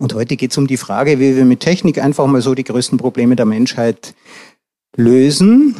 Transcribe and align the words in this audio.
Und 0.00 0.14
heute 0.14 0.36
geht 0.36 0.50
es 0.50 0.56
um 0.56 0.66
die 0.66 0.78
Frage, 0.78 1.20
wie 1.20 1.36
wir 1.36 1.44
mit 1.44 1.60
Technik 1.60 1.98
einfach 1.98 2.26
mal 2.26 2.40
so 2.40 2.54
die 2.54 2.64
größten 2.64 2.96
Probleme 2.96 3.36
der 3.36 3.44
Menschheit 3.44 4.14
lösen. 4.96 5.76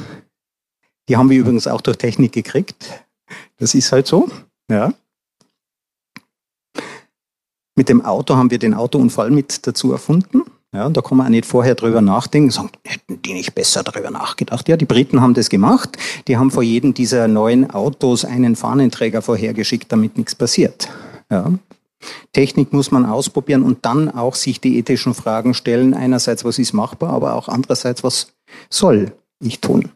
Die 1.08 1.16
haben 1.16 1.30
wir 1.30 1.38
übrigens 1.38 1.66
auch 1.66 1.80
durch 1.80 1.96
Technik 1.96 2.32
gekriegt. 2.32 3.02
Das 3.56 3.74
ist 3.74 3.90
halt 3.92 4.06
so. 4.06 4.28
Ja. 4.70 4.92
Mit 7.74 7.88
dem 7.88 8.04
Auto 8.04 8.36
haben 8.36 8.50
wir 8.50 8.58
den 8.58 8.74
Autounfall 8.74 9.30
mit 9.30 9.66
dazu 9.66 9.90
erfunden. 9.90 10.42
Ja, 10.74 10.90
da 10.90 11.00
kann 11.00 11.16
man 11.16 11.26
auch 11.26 11.30
nicht 11.30 11.46
vorher 11.46 11.74
drüber 11.74 12.02
nachdenken, 12.02 12.50
sagen, 12.50 12.70
hätten 12.84 13.22
die 13.22 13.32
nicht 13.32 13.54
besser 13.54 13.82
drüber 13.82 14.10
nachgedacht. 14.10 14.68
Ja, 14.68 14.76
die 14.76 14.84
Briten 14.84 15.22
haben 15.22 15.32
das 15.32 15.48
gemacht. 15.48 15.96
Die 16.28 16.36
haben 16.36 16.50
vor 16.50 16.62
jedem 16.62 16.92
dieser 16.92 17.26
neuen 17.26 17.70
Autos 17.70 18.26
einen 18.26 18.54
Fahnenträger 18.54 19.22
vorhergeschickt, 19.22 19.90
damit 19.90 20.18
nichts 20.18 20.34
passiert. 20.34 20.90
Ja. 21.30 21.54
Technik 22.32 22.72
muss 22.72 22.90
man 22.90 23.06
ausprobieren 23.06 23.62
und 23.62 23.84
dann 23.84 24.10
auch 24.10 24.34
sich 24.34 24.60
die 24.60 24.78
ethischen 24.78 25.14
Fragen 25.14 25.54
stellen. 25.54 25.94
Einerseits, 25.94 26.44
was 26.44 26.58
ist 26.58 26.72
machbar, 26.72 27.10
aber 27.12 27.34
auch 27.34 27.48
andererseits, 27.48 28.02
was 28.02 28.32
soll 28.68 29.12
ich 29.40 29.60
tun? 29.60 29.90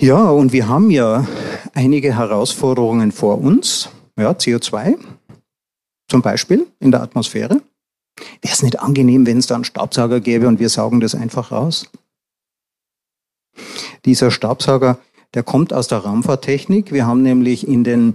Ja, 0.00 0.30
und 0.30 0.52
wir 0.52 0.68
haben 0.68 0.90
ja 0.90 1.26
einige 1.74 2.16
Herausforderungen 2.16 3.12
vor 3.12 3.40
uns. 3.40 3.88
Ja, 4.16 4.32
CO2 4.32 4.98
zum 6.08 6.20
Beispiel 6.22 6.66
in 6.80 6.90
der 6.90 7.02
Atmosphäre. 7.02 7.62
Wäre 8.42 8.52
es 8.54 8.62
nicht 8.62 8.80
angenehm, 8.80 9.26
wenn 9.26 9.38
es 9.38 9.46
da 9.46 9.54
einen 9.54 9.64
Staubsauger 9.64 10.20
gäbe 10.20 10.46
und 10.48 10.60
wir 10.60 10.68
saugen 10.68 11.00
das 11.00 11.14
einfach 11.14 11.50
raus? 11.50 11.88
Dieser 14.04 14.30
Staubsauger, 14.30 14.98
der 15.34 15.42
kommt 15.42 15.72
aus 15.72 15.88
der 15.88 15.98
Raumfahrttechnik. 15.98 16.92
Wir 16.92 17.06
haben 17.06 17.22
nämlich 17.22 17.66
in 17.66 17.84
den 17.84 18.14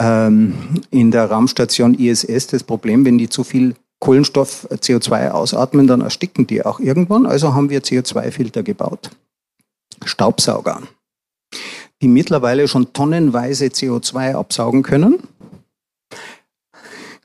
ähm, 0.00 0.82
in 0.90 1.10
der 1.10 1.30
Raumstation 1.30 1.94
ISS 1.94 2.46
das 2.48 2.62
Problem, 2.62 3.04
wenn 3.04 3.18
die 3.18 3.28
zu 3.28 3.44
viel 3.44 3.74
Kohlenstoff, 4.00 4.68
CO2 4.70 5.30
ausatmen, 5.30 5.86
dann 5.86 6.00
ersticken 6.00 6.46
die 6.46 6.64
auch 6.64 6.78
irgendwann. 6.78 7.26
Also 7.26 7.54
haben 7.54 7.70
wir 7.70 7.82
CO2-Filter 7.82 8.62
gebaut. 8.62 9.10
Staubsauger, 10.04 10.82
die 12.00 12.08
mittlerweile 12.08 12.68
schon 12.68 12.92
tonnenweise 12.92 13.66
CO2 13.66 14.34
absaugen 14.34 14.82
können. 14.82 15.18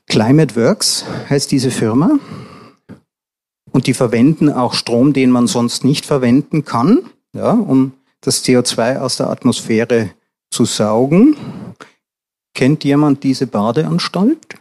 Climate 0.06 0.56
Works 0.56 1.04
heißt 1.28 1.50
diese 1.50 1.70
Firma. 1.70 2.18
Und 3.70 3.88
die 3.88 3.94
verwenden 3.94 4.52
auch 4.52 4.74
Strom, 4.74 5.12
den 5.12 5.30
man 5.30 5.48
sonst 5.48 5.84
nicht 5.84 6.06
verwenden 6.06 6.64
kann, 6.64 7.00
ja, 7.32 7.50
um 7.50 7.92
das 8.20 8.44
CO2 8.44 8.98
aus 8.98 9.16
der 9.16 9.30
Atmosphäre 9.30 10.10
zu 10.50 10.64
saugen. 10.64 11.36
Kennt 12.54 12.84
jemand 12.84 13.24
diese 13.24 13.46
Badeanstalt? 13.46 14.54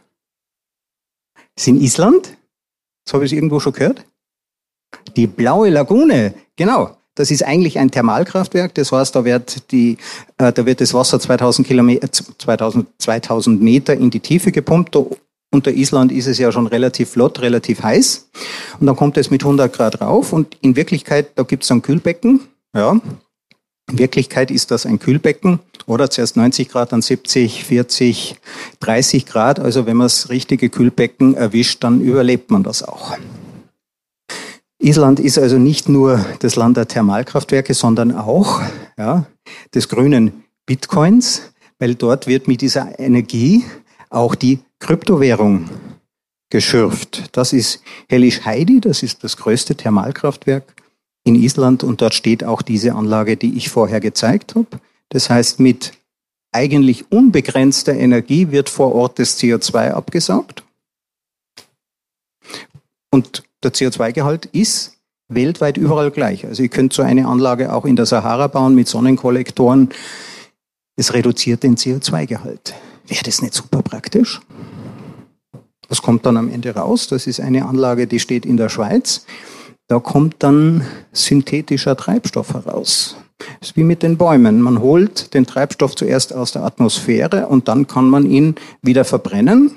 Ist 1.55 1.67
in 1.67 1.79
Island? 1.79 2.35
Das 3.05 3.13
habe 3.13 3.25
ich 3.25 3.33
irgendwo 3.33 3.59
schon 3.59 3.73
gehört. 3.73 4.03
Die 5.15 5.27
Blaue 5.27 5.69
Lagune, 5.69 6.33
genau. 6.55 6.97
Das 7.15 7.29
ist 7.29 7.43
eigentlich 7.43 7.77
ein 7.77 7.91
Thermalkraftwerk. 7.91 8.73
Das 8.73 8.91
heißt, 8.91 9.15
da 9.15 9.23
wird, 9.23 9.71
die, 9.71 9.97
äh, 10.39 10.51
da 10.51 10.65
wird 10.65 10.81
das 10.81 10.95
Wasser 10.95 11.19
2000, 11.19 11.67
Kilometer, 11.67 12.11
2000, 12.11 12.87
2000 12.97 13.61
Meter 13.61 13.93
in 13.93 14.09
die 14.09 14.19
Tiefe 14.19 14.51
gepumpt. 14.51 14.97
Unter 15.51 15.71
Island 15.71 16.11
ist 16.11 16.25
es 16.25 16.39
ja 16.39 16.51
schon 16.51 16.65
relativ 16.65 17.11
flott, 17.11 17.39
relativ 17.41 17.83
heiß. 17.83 18.29
Und 18.79 18.87
dann 18.87 18.95
kommt 18.95 19.17
es 19.17 19.29
mit 19.29 19.43
100 19.43 19.71
Grad 19.71 20.01
rauf. 20.01 20.33
Und 20.33 20.57
in 20.61 20.75
Wirklichkeit, 20.75 21.31
da 21.35 21.43
gibt 21.43 21.63
es 21.63 21.71
ein 21.71 21.83
Kühlbecken. 21.83 22.39
Ja, 22.75 22.99
in 23.91 23.99
Wirklichkeit 23.99 24.49
ist 24.49 24.71
das 24.71 24.85
ein 24.85 24.99
Kühlbecken 24.99 25.59
oder 25.85 26.09
zuerst 26.09 26.37
90 26.37 26.69
Grad, 26.69 26.93
dann 26.93 27.01
70, 27.01 27.65
40, 27.65 28.35
30 28.79 29.25
Grad. 29.25 29.59
Also 29.59 29.85
wenn 29.85 29.97
man 29.97 30.05
das 30.05 30.29
richtige 30.29 30.69
Kühlbecken 30.69 31.35
erwischt, 31.35 31.83
dann 31.83 31.99
überlebt 32.01 32.49
man 32.49 32.63
das 32.63 32.83
auch. 32.83 33.17
Island 34.79 35.19
ist 35.19 35.37
also 35.37 35.57
nicht 35.57 35.87
nur 35.89 36.25
das 36.39 36.55
Land 36.55 36.77
der 36.77 36.87
Thermalkraftwerke, 36.87 37.73
sondern 37.73 38.15
auch 38.15 38.61
ja, 38.97 39.25
des 39.73 39.87
grünen 39.89 40.43
Bitcoins, 40.65 41.53
weil 41.79 41.95
dort 41.95 42.27
wird 42.27 42.47
mit 42.47 42.61
dieser 42.61 42.99
Energie 42.99 43.63
auch 44.09 44.35
die 44.35 44.59
Kryptowährung 44.79 45.69
geschürft. 46.49 47.35
Das 47.35 47.53
ist 47.53 47.81
Hellish 48.09 48.45
Heidi, 48.45 48.79
das 48.79 49.03
ist 49.03 49.23
das 49.23 49.37
größte 49.37 49.75
Thermalkraftwerk 49.75 50.75
in 51.23 51.35
Island 51.35 51.83
und 51.83 52.01
dort 52.01 52.13
steht 52.13 52.43
auch 52.43 52.61
diese 52.61 52.95
Anlage, 52.95 53.37
die 53.37 53.57
ich 53.57 53.69
vorher 53.69 53.99
gezeigt 53.99 54.55
habe. 54.55 54.79
Das 55.09 55.29
heißt, 55.29 55.59
mit 55.59 55.93
eigentlich 56.51 57.11
unbegrenzter 57.11 57.93
Energie 57.93 58.51
wird 58.51 58.69
vor 58.69 58.93
Ort 58.93 59.19
das 59.19 59.39
CO2 59.39 59.91
abgesaugt. 59.91 60.63
Und 63.11 63.43
der 63.63 63.73
CO2-Gehalt 63.73 64.47
ist 64.47 64.97
weltweit 65.29 65.77
überall 65.77 66.11
gleich. 66.11 66.45
Also 66.45 66.63
ihr 66.63 66.69
könnt 66.69 66.93
so 66.93 67.01
eine 67.01 67.27
Anlage 67.27 67.73
auch 67.73 67.85
in 67.85 67.95
der 67.95 68.05
Sahara 68.05 68.47
bauen 68.47 68.75
mit 68.75 68.87
Sonnenkollektoren. 68.87 69.89
Es 70.95 71.13
reduziert 71.13 71.63
den 71.63 71.75
CO2-Gehalt. 71.75 72.75
Wäre 73.07 73.23
das 73.23 73.41
nicht 73.41 73.53
super 73.53 73.81
praktisch? 73.81 74.41
Was 75.89 76.01
kommt 76.01 76.25
dann 76.25 76.37
am 76.37 76.49
Ende 76.49 76.75
raus? 76.75 77.07
Das 77.07 77.27
ist 77.27 77.39
eine 77.39 77.65
Anlage, 77.65 78.07
die 78.07 78.19
steht 78.19 78.45
in 78.45 78.57
der 78.57 78.69
Schweiz. 78.69 79.25
Da 79.93 79.99
kommt 79.99 80.37
dann 80.39 80.83
synthetischer 81.11 81.95
Treibstoff 81.95 82.55
heraus. 82.55 83.15
Das 83.37 83.69
ist 83.69 83.77
wie 83.77 83.83
mit 83.83 84.01
den 84.01 84.17
Bäumen. 84.17 84.59
Man 84.59 84.79
holt 84.79 85.35
den 85.35 85.45
Treibstoff 85.45 85.95
zuerst 85.95 86.33
aus 86.33 86.51
der 86.51 86.63
Atmosphäre 86.63 87.47
und 87.47 87.67
dann 87.67 87.85
kann 87.85 88.09
man 88.09 88.25
ihn 88.25 88.55
wieder 88.81 89.05
verbrennen. 89.05 89.69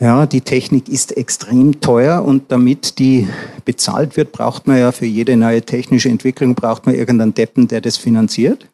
Ja, 0.00 0.24
die 0.24 0.40
Technik 0.40 0.88
ist 0.88 1.14
extrem 1.14 1.82
teuer 1.82 2.24
und 2.24 2.50
damit 2.50 2.98
die 2.98 3.28
bezahlt 3.66 4.16
wird, 4.16 4.32
braucht 4.32 4.66
man 4.66 4.78
ja 4.78 4.92
für 4.92 5.04
jede 5.04 5.36
neue 5.36 5.60
technische 5.60 6.08
Entwicklung 6.08 6.54
braucht 6.54 6.86
man 6.86 6.94
irgendeinen 6.94 7.34
Deppen, 7.34 7.68
der 7.68 7.82
das 7.82 7.98
finanziert. 7.98 8.66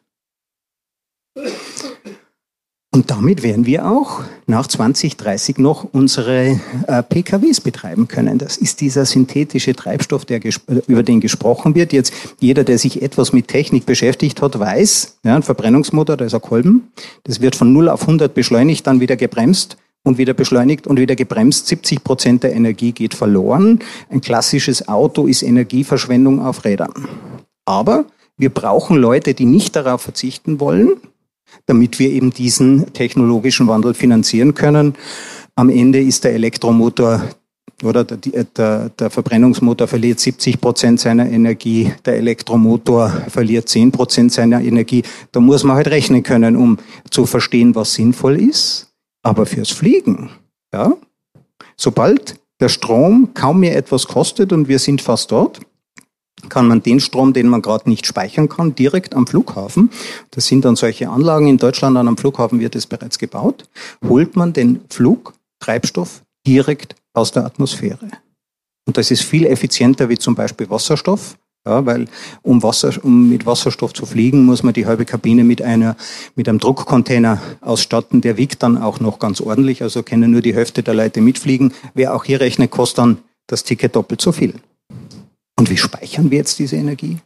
Und 2.91 3.11
damit 3.11 3.43
werden 3.43 3.67
wir 3.67 3.85
auch 3.87 4.21
nach 4.47 4.65
2030 4.65 5.59
noch 5.59 5.87
unsere 5.91 6.59
äh, 6.87 7.03
PKWs 7.03 7.61
betreiben 7.61 8.07
können. 8.07 8.39
Das 8.39 8.57
ist 8.57 8.81
dieser 8.81 9.05
synthetische 9.05 9.75
Treibstoff, 9.75 10.25
der 10.25 10.41
über 10.87 11.03
den 11.03 11.19
gesprochen 11.19 11.75
wird. 11.75 11.93
Jetzt 11.93 12.13
jeder, 12.39 12.63
der 12.63 12.79
sich 12.79 13.03
etwas 13.03 13.31
mit 13.31 13.47
Technik 13.47 13.85
beschäftigt 13.85 14.41
hat, 14.41 14.57
weiß, 14.57 15.19
ja, 15.23 15.35
ein 15.35 15.43
Verbrennungsmotor, 15.43 16.17
da 16.17 16.25
ist 16.25 16.33
ein 16.33 16.41
Kolben, 16.41 16.91
das 17.25 17.41
wird 17.41 17.55
von 17.55 17.71
0 17.71 17.89
auf 17.89 18.01
100 18.01 18.33
beschleunigt, 18.33 18.87
dann 18.87 18.99
wieder 18.99 19.17
gebremst 19.17 19.77
und 20.03 20.17
wieder 20.17 20.33
beschleunigt 20.33 20.87
und 20.87 20.99
wieder 20.99 21.15
gebremst. 21.15 21.67
70 21.67 22.03
Prozent 22.03 22.41
der 22.41 22.55
Energie 22.55 22.91
geht 22.91 23.13
verloren. 23.13 23.79
Ein 24.09 24.21
klassisches 24.21 24.87
Auto 24.87 25.27
ist 25.27 25.43
Energieverschwendung 25.43 26.43
auf 26.43 26.65
Rädern. 26.65 27.07
Aber 27.65 28.05
wir 28.35 28.49
brauchen 28.49 28.97
Leute, 28.97 29.35
die 29.35 29.45
nicht 29.45 29.75
darauf 29.75 30.01
verzichten 30.01 30.59
wollen, 30.59 30.93
damit 31.65 31.99
wir 31.99 32.09
eben 32.09 32.31
diesen 32.31 32.93
technologischen 32.93 33.67
Wandel 33.67 33.93
finanzieren 33.93 34.55
können. 34.55 34.95
Am 35.55 35.69
Ende 35.69 36.01
ist 36.01 36.23
der 36.23 36.33
Elektromotor 36.33 37.21
oder 37.83 38.03
der, 38.03 38.43
der, 38.43 38.89
der 38.89 39.09
Verbrennungsmotor 39.09 39.87
verliert 39.87 40.19
70 40.19 40.59
Prozent 40.59 40.99
seiner 40.99 41.29
Energie, 41.29 41.93
der 42.05 42.17
Elektromotor 42.17 43.09
verliert 43.29 43.69
10 43.69 43.91
Prozent 43.91 44.33
seiner 44.33 44.61
Energie. 44.61 45.03
Da 45.31 45.39
muss 45.39 45.63
man 45.63 45.77
halt 45.77 45.87
rechnen 45.87 46.23
können, 46.23 46.55
um 46.55 46.77
zu 47.09 47.25
verstehen, 47.25 47.75
was 47.75 47.93
sinnvoll 47.93 48.41
ist. 48.41 48.87
Aber 49.21 49.45
fürs 49.45 49.69
Fliegen, 49.69 50.29
ja, 50.73 50.93
sobald 51.77 52.35
der 52.59 52.69
Strom 52.69 53.33
kaum 53.33 53.61
mehr 53.61 53.75
etwas 53.77 54.07
kostet 54.07 54.51
und 54.51 54.67
wir 54.67 54.79
sind 54.79 55.01
fast 55.01 55.31
dort, 55.31 55.61
kann 56.49 56.67
man 56.67 56.83
den 56.83 56.99
Strom, 56.99 57.33
den 57.33 57.47
man 57.47 57.61
gerade 57.61 57.89
nicht 57.89 58.05
speichern 58.05 58.49
kann, 58.49 58.75
direkt 58.75 59.15
am 59.15 59.27
Flughafen, 59.27 59.89
das 60.31 60.47
sind 60.47 60.65
dann 60.65 60.75
solche 60.75 61.09
Anlagen, 61.09 61.47
in 61.47 61.57
Deutschland 61.57 61.97
an 61.97 62.07
einem 62.07 62.17
Flughafen 62.17 62.59
wird 62.59 62.75
es 62.75 62.87
bereits 62.87 63.17
gebaut, 63.19 63.69
holt 64.07 64.35
man 64.35 64.53
den 64.53 64.81
Flugtreibstoff 64.89 66.23
direkt 66.45 66.95
aus 67.13 67.31
der 67.31 67.45
Atmosphäre. 67.45 68.09
Und 68.87 68.97
das 68.97 69.11
ist 69.11 69.23
viel 69.23 69.45
effizienter 69.45 70.09
wie 70.09 70.17
zum 70.17 70.35
Beispiel 70.35 70.69
Wasserstoff, 70.69 71.37
Ja, 71.65 71.85
weil 71.85 72.07
um, 72.41 72.63
Wasser, 72.63 72.93
um 73.03 73.29
mit 73.29 73.45
Wasserstoff 73.45 73.93
zu 73.93 74.05
fliegen, 74.05 74.45
muss 74.45 74.63
man 74.63 74.73
die 74.73 74.85
halbe 74.85 75.05
Kabine 75.05 75.43
mit, 75.43 75.61
einer, 75.61 75.95
mit 76.35 76.47
einem 76.47 76.59
Druckcontainer 76.59 77.41
ausstatten. 77.61 78.21
Der 78.21 78.37
wiegt 78.37 78.63
dann 78.63 78.77
auch 78.77 78.99
noch 78.99 79.19
ganz 79.19 79.41
ordentlich, 79.41 79.83
also 79.83 80.01
können 80.01 80.31
nur 80.31 80.41
die 80.41 80.55
Hälfte 80.55 80.81
der 80.81 80.93
Leute 80.93 81.21
mitfliegen. 81.21 81.73
Wer 81.93 82.15
auch 82.15 82.23
hier 82.23 82.39
rechnet, 82.39 82.71
kostet 82.71 82.97
dann 82.99 83.17
das 83.45 83.63
Ticket 83.63 83.95
doppelt 83.95 84.21
so 84.21 84.31
viel. 84.31 84.55
Und 85.59 85.69
wie 85.69 85.75
speichern 85.75 86.31
wir 86.31 86.37
jetzt 86.37 86.57
diese 86.57 86.77
Energie? 86.77 87.17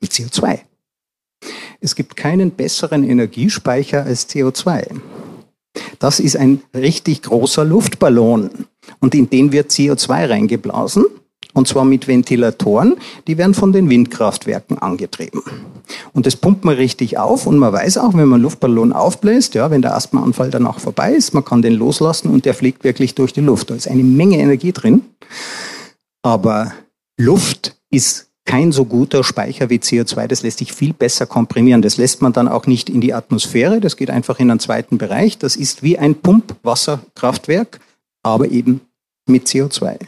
Mit 0.00 0.10
CO2. 0.10 0.58
Es 1.78 1.94
gibt 1.94 2.16
keinen 2.16 2.50
besseren 2.50 3.08
Energiespeicher 3.08 4.02
als 4.02 4.28
CO2. 4.28 5.00
Das 6.00 6.18
ist 6.18 6.36
ein 6.36 6.64
richtig 6.74 7.22
großer 7.22 7.64
Luftballon 7.64 8.50
und 8.98 9.14
in 9.14 9.30
den 9.30 9.52
wird 9.52 9.70
CO2 9.70 10.28
reingeblasen 10.28 11.04
und 11.52 11.68
zwar 11.68 11.84
mit 11.84 12.08
Ventilatoren, 12.08 12.96
die 13.28 13.38
werden 13.38 13.54
von 13.54 13.72
den 13.72 13.88
Windkraftwerken 13.88 14.78
angetrieben. 14.78 15.42
Und 16.12 16.26
das 16.26 16.34
pumpt 16.34 16.64
man 16.64 16.74
richtig 16.74 17.18
auf 17.18 17.46
und 17.46 17.56
man 17.56 17.72
weiß 17.72 17.98
auch, 17.98 18.14
wenn 18.14 18.26
man 18.26 18.42
Luftballon 18.42 18.92
aufbläst, 18.92 19.54
ja, 19.54 19.70
wenn 19.70 19.82
der 19.82 19.94
Asthmaanfall 19.94 20.50
danach 20.50 20.80
vorbei 20.80 21.12
ist, 21.12 21.34
man 21.34 21.44
kann 21.44 21.62
den 21.62 21.74
loslassen 21.74 22.30
und 22.30 22.46
der 22.46 22.54
fliegt 22.54 22.82
wirklich 22.82 23.14
durch 23.14 23.32
die 23.32 23.42
Luft. 23.42 23.70
Da 23.70 23.76
ist 23.76 23.86
eine 23.86 24.02
Menge 24.02 24.38
Energie 24.38 24.72
drin. 24.72 25.02
Aber 26.22 26.72
Luft 27.16 27.76
ist 27.90 28.30
kein 28.44 28.72
so 28.72 28.84
guter 28.84 29.22
Speicher 29.22 29.70
wie 29.70 29.78
CO2. 29.78 30.26
Das 30.26 30.42
lässt 30.42 30.58
sich 30.58 30.72
viel 30.72 30.92
besser 30.92 31.26
komprimieren. 31.26 31.82
Das 31.82 31.96
lässt 31.96 32.20
man 32.20 32.32
dann 32.32 32.48
auch 32.48 32.66
nicht 32.66 32.90
in 32.90 33.00
die 33.00 33.14
Atmosphäre. 33.14 33.80
Das 33.80 33.96
geht 33.96 34.10
einfach 34.10 34.40
in 34.40 34.50
einen 34.50 34.60
zweiten 34.60 34.98
Bereich. 34.98 35.38
Das 35.38 35.56
ist 35.56 35.82
wie 35.82 35.98
ein 35.98 36.16
Pumpwasserkraftwerk, 36.16 37.80
aber 38.22 38.50
eben 38.50 38.80
mit 39.26 39.46
CO2. 39.46 39.98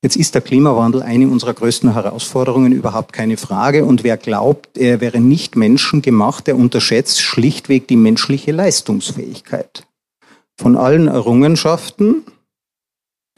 Jetzt 0.00 0.14
ist 0.14 0.36
der 0.36 0.42
Klimawandel 0.42 1.02
eine 1.02 1.26
unserer 1.26 1.54
größten 1.54 1.92
Herausforderungen, 1.92 2.70
überhaupt 2.70 3.12
keine 3.12 3.36
Frage. 3.36 3.84
Und 3.84 4.04
wer 4.04 4.16
glaubt, 4.16 4.78
er 4.78 5.00
wäre 5.00 5.18
nicht 5.18 5.56
menschengemacht, 5.56 6.46
der 6.46 6.56
unterschätzt 6.56 7.20
schlichtweg 7.20 7.88
die 7.88 7.96
menschliche 7.96 8.52
Leistungsfähigkeit. 8.52 9.88
Von 10.56 10.76
allen 10.76 11.08
Errungenschaften 11.08 12.22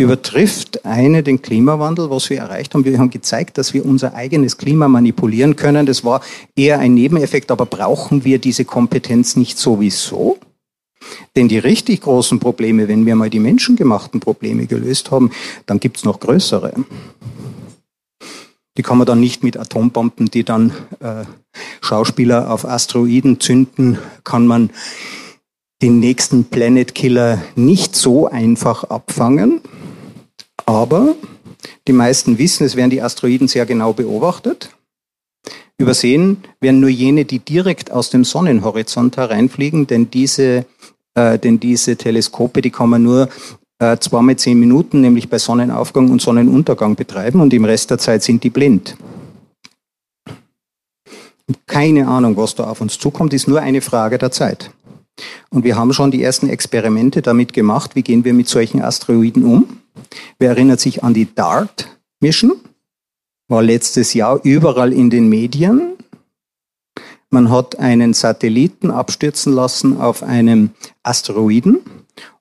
übertrifft 0.00 0.84
eine 0.84 1.22
den 1.22 1.42
Klimawandel, 1.42 2.10
was 2.10 2.30
wir 2.30 2.38
erreicht 2.38 2.74
haben. 2.74 2.84
Wir 2.84 2.98
haben 2.98 3.10
gezeigt, 3.10 3.58
dass 3.58 3.74
wir 3.74 3.84
unser 3.84 4.14
eigenes 4.14 4.56
Klima 4.56 4.88
manipulieren 4.88 5.56
können. 5.56 5.86
Das 5.86 6.04
war 6.04 6.22
eher 6.56 6.78
ein 6.78 6.94
Nebeneffekt, 6.94 7.50
aber 7.50 7.66
brauchen 7.66 8.24
wir 8.24 8.38
diese 8.38 8.64
Kompetenz 8.64 9.36
nicht 9.36 9.58
sowieso? 9.58 10.38
Denn 11.36 11.48
die 11.48 11.58
richtig 11.58 12.02
großen 12.02 12.40
Probleme, 12.40 12.88
wenn 12.88 13.06
wir 13.06 13.16
mal 13.16 13.30
die 13.30 13.38
menschengemachten 13.38 14.20
Probleme 14.20 14.66
gelöst 14.66 15.10
haben, 15.10 15.30
dann 15.66 15.80
gibt 15.80 15.98
es 15.98 16.04
noch 16.04 16.20
größere. 16.20 16.72
Die 18.76 18.82
kann 18.82 18.98
man 18.98 19.06
dann 19.06 19.20
nicht 19.20 19.42
mit 19.42 19.56
Atombomben, 19.56 20.30
die 20.30 20.44
dann 20.44 20.72
äh, 21.00 21.24
Schauspieler 21.80 22.50
auf 22.50 22.64
Asteroiden 22.64 23.40
zünden, 23.40 23.98
kann 24.24 24.46
man 24.46 24.70
den 25.82 25.98
nächsten 25.98 26.44
Planet 26.44 26.94
Killer 26.94 27.42
nicht 27.56 27.96
so 27.96 28.28
einfach 28.28 28.84
abfangen. 28.84 29.60
Aber 30.66 31.14
die 31.86 31.92
meisten 31.92 32.38
wissen, 32.38 32.64
es 32.64 32.76
werden 32.76 32.90
die 32.90 33.02
Asteroiden 33.02 33.48
sehr 33.48 33.66
genau 33.66 33.92
beobachtet. 33.92 34.70
Übersehen 35.78 36.44
werden 36.60 36.80
nur 36.80 36.90
jene, 36.90 37.24
die 37.24 37.38
direkt 37.38 37.90
aus 37.90 38.10
dem 38.10 38.24
Sonnenhorizont 38.24 39.16
hereinfliegen, 39.16 39.86
denn 39.86 40.10
diese 40.10 40.66
äh, 41.14 41.38
denn 41.38 41.58
diese 41.58 41.96
Teleskope, 41.96 42.62
die 42.62 42.70
kann 42.70 42.90
man 42.90 43.02
nur 43.02 43.28
äh, 43.78 43.96
zweimal 43.98 44.36
zehn 44.36 44.58
Minuten, 44.58 45.00
nämlich 45.00 45.28
bei 45.28 45.38
Sonnenaufgang 45.38 46.10
und 46.10 46.22
Sonnenuntergang 46.22 46.96
betreiben 46.96 47.40
und 47.40 47.52
im 47.52 47.64
Rest 47.64 47.90
der 47.90 47.98
Zeit 47.98 48.22
sind 48.22 48.44
die 48.44 48.50
blind. 48.50 48.96
Keine 51.66 52.06
Ahnung, 52.06 52.36
was 52.36 52.54
da 52.54 52.64
auf 52.64 52.80
uns 52.80 52.98
zukommt, 52.98 53.32
ist 53.32 53.48
nur 53.48 53.60
eine 53.60 53.80
Frage 53.80 54.18
der 54.18 54.30
Zeit. 54.30 54.70
Und 55.50 55.64
wir 55.64 55.76
haben 55.76 55.92
schon 55.92 56.12
die 56.12 56.22
ersten 56.22 56.48
Experimente 56.48 57.22
damit 57.22 57.52
gemacht, 57.52 57.96
wie 57.96 58.02
gehen 58.02 58.24
wir 58.24 58.32
mit 58.32 58.48
solchen 58.48 58.82
Asteroiden 58.82 59.44
um. 59.44 59.79
Wer 60.38 60.50
erinnert 60.50 60.80
sich 60.80 61.04
an 61.04 61.14
die 61.14 61.34
DART 61.34 61.88
Mission? 62.20 62.52
War 63.48 63.62
letztes 63.62 64.14
Jahr 64.14 64.40
überall 64.44 64.92
in 64.92 65.10
den 65.10 65.28
Medien. 65.28 65.96
Man 67.30 67.50
hat 67.50 67.78
einen 67.78 68.12
Satelliten 68.12 68.90
abstürzen 68.90 69.52
lassen 69.52 70.00
auf 70.00 70.22
einem 70.22 70.70
Asteroiden 71.02 71.80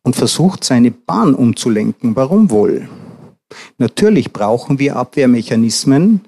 und 0.01 0.15
versucht, 0.15 0.63
seine 0.63 0.91
Bahn 0.91 1.35
umzulenken. 1.35 2.15
Warum 2.15 2.49
wohl? 2.49 2.89
Natürlich 3.77 4.33
brauchen 4.33 4.79
wir 4.79 4.95
Abwehrmechanismen 4.95 6.21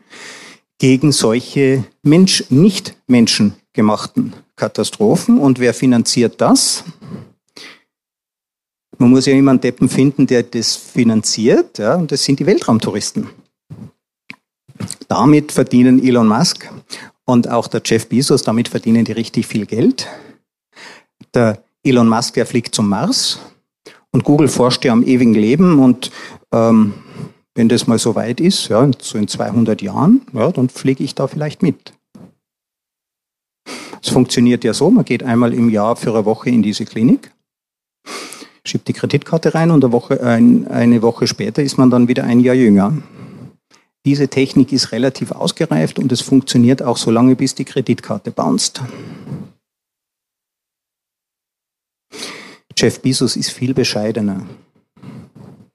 gegen 0.78 1.12
solche 1.12 1.84
Mensch, 2.02 2.46
nicht 2.50 2.96
menschengemachten 3.08 4.34
Katastrophen. 4.56 5.40
Und 5.40 5.60
wer 5.60 5.74
finanziert 5.74 6.42
das? 6.42 6.84
Man 9.02 9.10
muss 9.10 9.26
ja 9.26 9.34
einen 9.34 9.60
Deppen 9.60 9.90
finden, 9.90 10.28
der 10.28 10.44
das 10.44 10.76
finanziert, 10.76 11.80
ja, 11.80 11.96
und 11.96 12.12
das 12.12 12.24
sind 12.24 12.40
die 12.40 12.46
Weltraumtouristen. 12.46 13.28
Damit 15.08 15.52
verdienen 15.52 16.06
Elon 16.06 16.28
Musk 16.28 16.72
und 17.26 17.50
auch 17.50 17.68
der 17.68 17.82
Jeff 17.84 18.08
Bezos, 18.08 18.44
damit 18.44 18.68
verdienen 18.68 19.04
die 19.04 19.14
richtig 19.14 19.48
viel 19.48 19.66
Geld. 19.66 20.08
Der 21.34 21.64
Elon 21.84 22.08
Musk, 22.08 22.36
der 22.36 22.46
fliegt 22.46 22.76
zum 22.76 22.90
Mars 22.90 23.40
und 24.12 24.24
Google 24.24 24.48
forscht 24.48 24.86
ja 24.86 24.94
am 24.94 25.02
ewigen 25.02 25.34
Leben 25.34 25.80
und 25.80 26.12
ähm, 26.52 26.94
wenn 27.56 27.70
das 27.70 27.88
mal 27.88 27.98
so 27.98 28.14
weit 28.14 28.40
ist, 28.40 28.68
ja, 28.68 28.88
so 29.00 29.18
in 29.18 29.28
200 29.28 29.82
Jahren, 29.82 30.22
ja, 30.34 30.52
dann 30.52 30.70
fliege 30.70 31.04
ich 31.04 31.16
da 31.16 31.26
vielleicht 31.26 31.64
mit. 31.64 31.94
Es 34.00 34.10
funktioniert 34.10 34.64
ja 34.64 34.76
so, 34.76 34.92
man 34.92 35.06
geht 35.06 35.24
einmal 35.24 35.56
im 35.56 35.72
Jahr 35.72 35.96
für 35.96 36.14
eine 36.14 36.26
Woche 36.26 36.52
in 36.52 36.62
diese 36.62 36.86
Klinik, 36.86 37.32
schiebt 38.66 38.88
die 38.88 38.94
Kreditkarte 38.94 39.54
rein 39.54 39.72
und 39.72 39.84
eine 39.84 39.92
Woche, 39.92 40.22
eine 40.24 41.02
Woche 41.02 41.28
später 41.28 41.64
ist 41.64 41.78
man 41.78 41.90
dann 41.90 42.08
wieder 42.08 42.24
ein 42.24 42.40
Jahr 42.40 42.56
jünger. 42.56 42.94
Diese 44.06 44.28
Technik 44.28 44.72
ist 44.72 44.92
relativ 44.92 45.32
ausgereift 45.32 46.00
und 46.00 46.12
es 46.12 46.22
funktioniert 46.22 46.82
auch 46.82 46.98
so 46.98 47.12
lange, 47.12 47.36
bis 47.36 47.54
die 47.54 47.66
Kreditkarte 47.66 48.32
bounced. 48.32 48.82
Jeff 52.76 53.00
Bezos 53.02 53.36
ist 53.36 53.52
viel 53.52 53.76
bescheidener. 53.76 54.48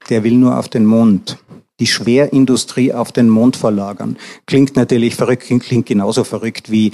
Der 0.09 0.23
will 0.23 0.35
nur 0.35 0.57
auf 0.57 0.67
den 0.67 0.85
Mond. 0.85 1.37
Die 1.79 1.87
Schwerindustrie 1.87 2.91
auf 2.91 3.11
den 3.11 3.29
Mond 3.29 3.55
verlagern. 3.55 4.17
Klingt 4.45 4.75
natürlich 4.75 5.15
verrückt, 5.15 5.45
klingt 5.61 5.85
genauso 5.85 6.23
verrückt 6.23 6.71
wie 6.71 6.91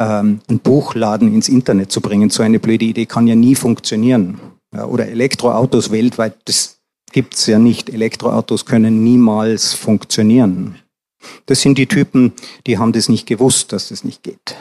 ähm, 0.00 0.40
einen 0.48 0.58
Buchladen 0.58 1.32
ins 1.32 1.48
Internet 1.48 1.92
zu 1.92 2.00
bringen. 2.00 2.30
So 2.30 2.42
eine 2.42 2.58
blöde 2.58 2.86
Idee 2.86 3.06
kann 3.06 3.28
ja 3.28 3.36
nie 3.36 3.54
funktionieren. 3.54 4.40
Ja, 4.74 4.86
oder 4.86 5.06
Elektroautos 5.06 5.90
weltweit, 5.90 6.36
das 6.46 6.80
gibt 7.12 7.34
es 7.34 7.46
ja 7.46 7.58
nicht. 7.58 7.90
Elektroautos 7.90 8.64
können 8.64 9.04
niemals 9.04 9.74
funktionieren. 9.74 10.78
Das 11.46 11.60
sind 11.60 11.78
die 11.78 11.86
Typen, 11.86 12.32
die 12.66 12.78
haben 12.78 12.92
das 12.92 13.08
nicht 13.08 13.26
gewusst, 13.26 13.72
dass 13.72 13.90
das 13.90 14.02
nicht 14.02 14.22
geht. 14.22 14.56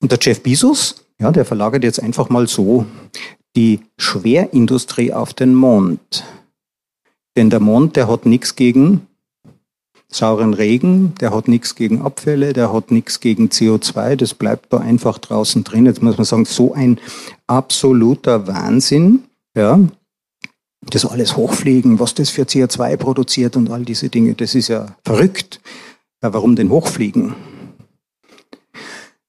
Und 0.00 0.12
der 0.12 0.18
Jeff 0.20 0.42
Bezos, 0.42 1.04
ja, 1.18 1.32
der 1.32 1.44
verlagert 1.44 1.84
jetzt 1.84 2.02
einfach 2.02 2.28
mal 2.28 2.46
so 2.46 2.86
die 3.56 3.80
Schwerindustrie 3.98 5.12
auf 5.12 5.34
den 5.34 5.54
Mond. 5.54 6.24
Denn 7.36 7.50
der 7.50 7.60
Mond, 7.60 7.96
der 7.96 8.08
hat 8.08 8.26
nichts 8.26 8.56
gegen 8.56 9.06
sauren 10.08 10.54
Regen, 10.54 11.14
der 11.20 11.34
hat 11.34 11.48
nichts 11.48 11.74
gegen 11.74 12.02
Abfälle, 12.02 12.52
der 12.52 12.72
hat 12.72 12.90
nichts 12.90 13.20
gegen 13.20 13.48
CO2, 13.48 14.16
das 14.16 14.34
bleibt 14.34 14.72
da 14.72 14.78
einfach 14.78 15.18
draußen 15.18 15.64
drin. 15.64 15.86
Jetzt 15.86 16.02
muss 16.02 16.16
man 16.16 16.24
sagen, 16.24 16.44
so 16.44 16.72
ein 16.72 17.00
absoluter 17.46 18.46
Wahnsinn, 18.46 19.24
ja, 19.56 19.78
das 20.90 21.06
alles 21.06 21.36
hochfliegen, 21.36 21.98
was 21.98 22.14
das 22.14 22.30
für 22.30 22.42
CO2 22.42 22.96
produziert 22.96 23.56
und 23.56 23.70
all 23.70 23.84
diese 23.84 24.08
Dinge, 24.08 24.34
das 24.34 24.54
ist 24.54 24.68
ja 24.68 24.86
verrückt. 25.04 25.60
Ja, 26.22 26.32
warum 26.32 26.56
denn 26.56 26.70
hochfliegen? 26.70 27.34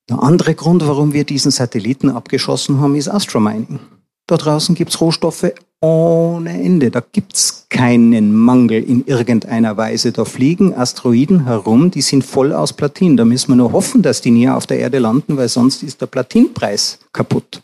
Der 0.09 0.21
andere 0.21 0.53
Grund, 0.53 0.85
warum 0.85 1.13
wir 1.13 1.23
diesen 1.23 1.51
Satelliten 1.51 2.09
abgeschossen 2.09 2.79
haben, 2.79 2.95
ist 2.95 3.07
Astromining. 3.07 3.79
Da 4.27 4.37
draußen 4.37 4.75
gibt's 4.75 5.01
Rohstoffe 5.01 5.51
ohne 5.81 6.61
Ende. 6.61 6.91
Da 6.91 7.01
gibt's 7.11 7.67
keinen 7.69 8.33
Mangel 8.33 8.83
in 8.83 9.05
irgendeiner 9.05 9.77
Weise. 9.77 10.11
Da 10.11 10.25
fliegen 10.25 10.73
Asteroiden 10.73 11.45
herum, 11.45 11.91
die 11.91 12.01
sind 12.01 12.23
voll 12.23 12.53
aus 12.53 12.73
Platin. 12.73 13.17
Da 13.17 13.25
müssen 13.25 13.49
wir 13.49 13.55
nur 13.55 13.71
hoffen, 13.71 14.01
dass 14.01 14.21
die 14.21 14.31
nie 14.31 14.49
auf 14.49 14.67
der 14.67 14.79
Erde 14.79 14.99
landen, 14.99 15.37
weil 15.37 15.49
sonst 15.49 15.83
ist 15.83 16.01
der 16.01 16.07
Platinpreis 16.07 16.99
kaputt. 17.11 17.61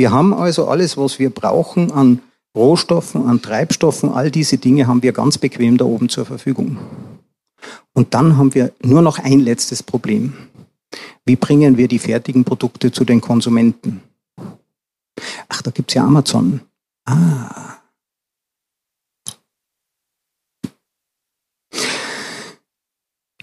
Wir 0.00 0.12
haben 0.12 0.32
also 0.32 0.66
alles, 0.66 0.96
was 0.96 1.18
wir 1.18 1.28
brauchen 1.28 1.92
an 1.92 2.22
Rohstoffen, 2.56 3.26
an 3.26 3.42
Treibstoffen, 3.42 4.08
all 4.08 4.30
diese 4.30 4.56
Dinge 4.56 4.86
haben 4.86 5.02
wir 5.02 5.12
ganz 5.12 5.36
bequem 5.36 5.76
da 5.76 5.84
oben 5.84 6.08
zur 6.08 6.24
Verfügung. 6.24 6.78
Und 7.92 8.14
dann 8.14 8.38
haben 8.38 8.54
wir 8.54 8.72
nur 8.82 9.02
noch 9.02 9.18
ein 9.18 9.40
letztes 9.40 9.82
Problem. 9.82 10.32
Wie 11.26 11.36
bringen 11.36 11.76
wir 11.76 11.86
die 11.86 11.98
fertigen 11.98 12.44
Produkte 12.44 12.90
zu 12.90 13.04
den 13.04 13.20
Konsumenten? 13.20 14.00
Ach, 15.50 15.60
da 15.60 15.70
gibt 15.70 15.90
es 15.90 15.96
ja 15.96 16.06
Amazon. 16.06 16.62
Ah. 17.04 17.76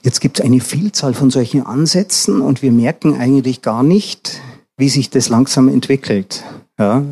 Jetzt 0.02 0.22
gibt 0.22 0.40
es 0.40 0.46
eine 0.46 0.60
Vielzahl 0.60 1.14
von 1.14 1.30
solchen 1.30 1.64
Ansätzen 1.68 2.42
und 2.42 2.64
wir 2.64 2.72
merken 2.72 3.14
eigentlich 3.14 3.62
gar 3.62 3.84
nicht, 3.84 4.42
wie 4.78 4.90
sich 4.90 5.10
das 5.10 5.30
langsam 5.30 5.68
entwickelt. 5.68 6.44
Ja? 6.78 7.04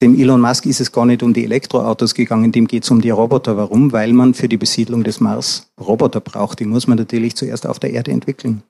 Dem 0.00 0.18
Elon 0.18 0.40
Musk 0.40 0.64
ist 0.66 0.80
es 0.80 0.92
gar 0.92 1.06
nicht 1.06 1.22
um 1.22 1.34
die 1.34 1.44
Elektroautos 1.44 2.14
gegangen, 2.14 2.52
dem 2.52 2.66
geht 2.66 2.84
es 2.84 2.90
um 2.90 3.00
die 3.00 3.10
Roboter. 3.10 3.56
Warum? 3.56 3.92
Weil 3.92 4.12
man 4.12 4.32
für 4.32 4.48
die 4.48 4.56
Besiedlung 4.56 5.04
des 5.04 5.20
Mars 5.20 5.70
Roboter 5.78 6.20
braucht. 6.20 6.60
Die 6.60 6.64
muss 6.64 6.86
man 6.86 6.98
natürlich 6.98 7.36
zuerst 7.36 7.66
auf 7.66 7.78
der 7.78 7.90
Erde 7.90 8.12
entwickeln. 8.12 8.62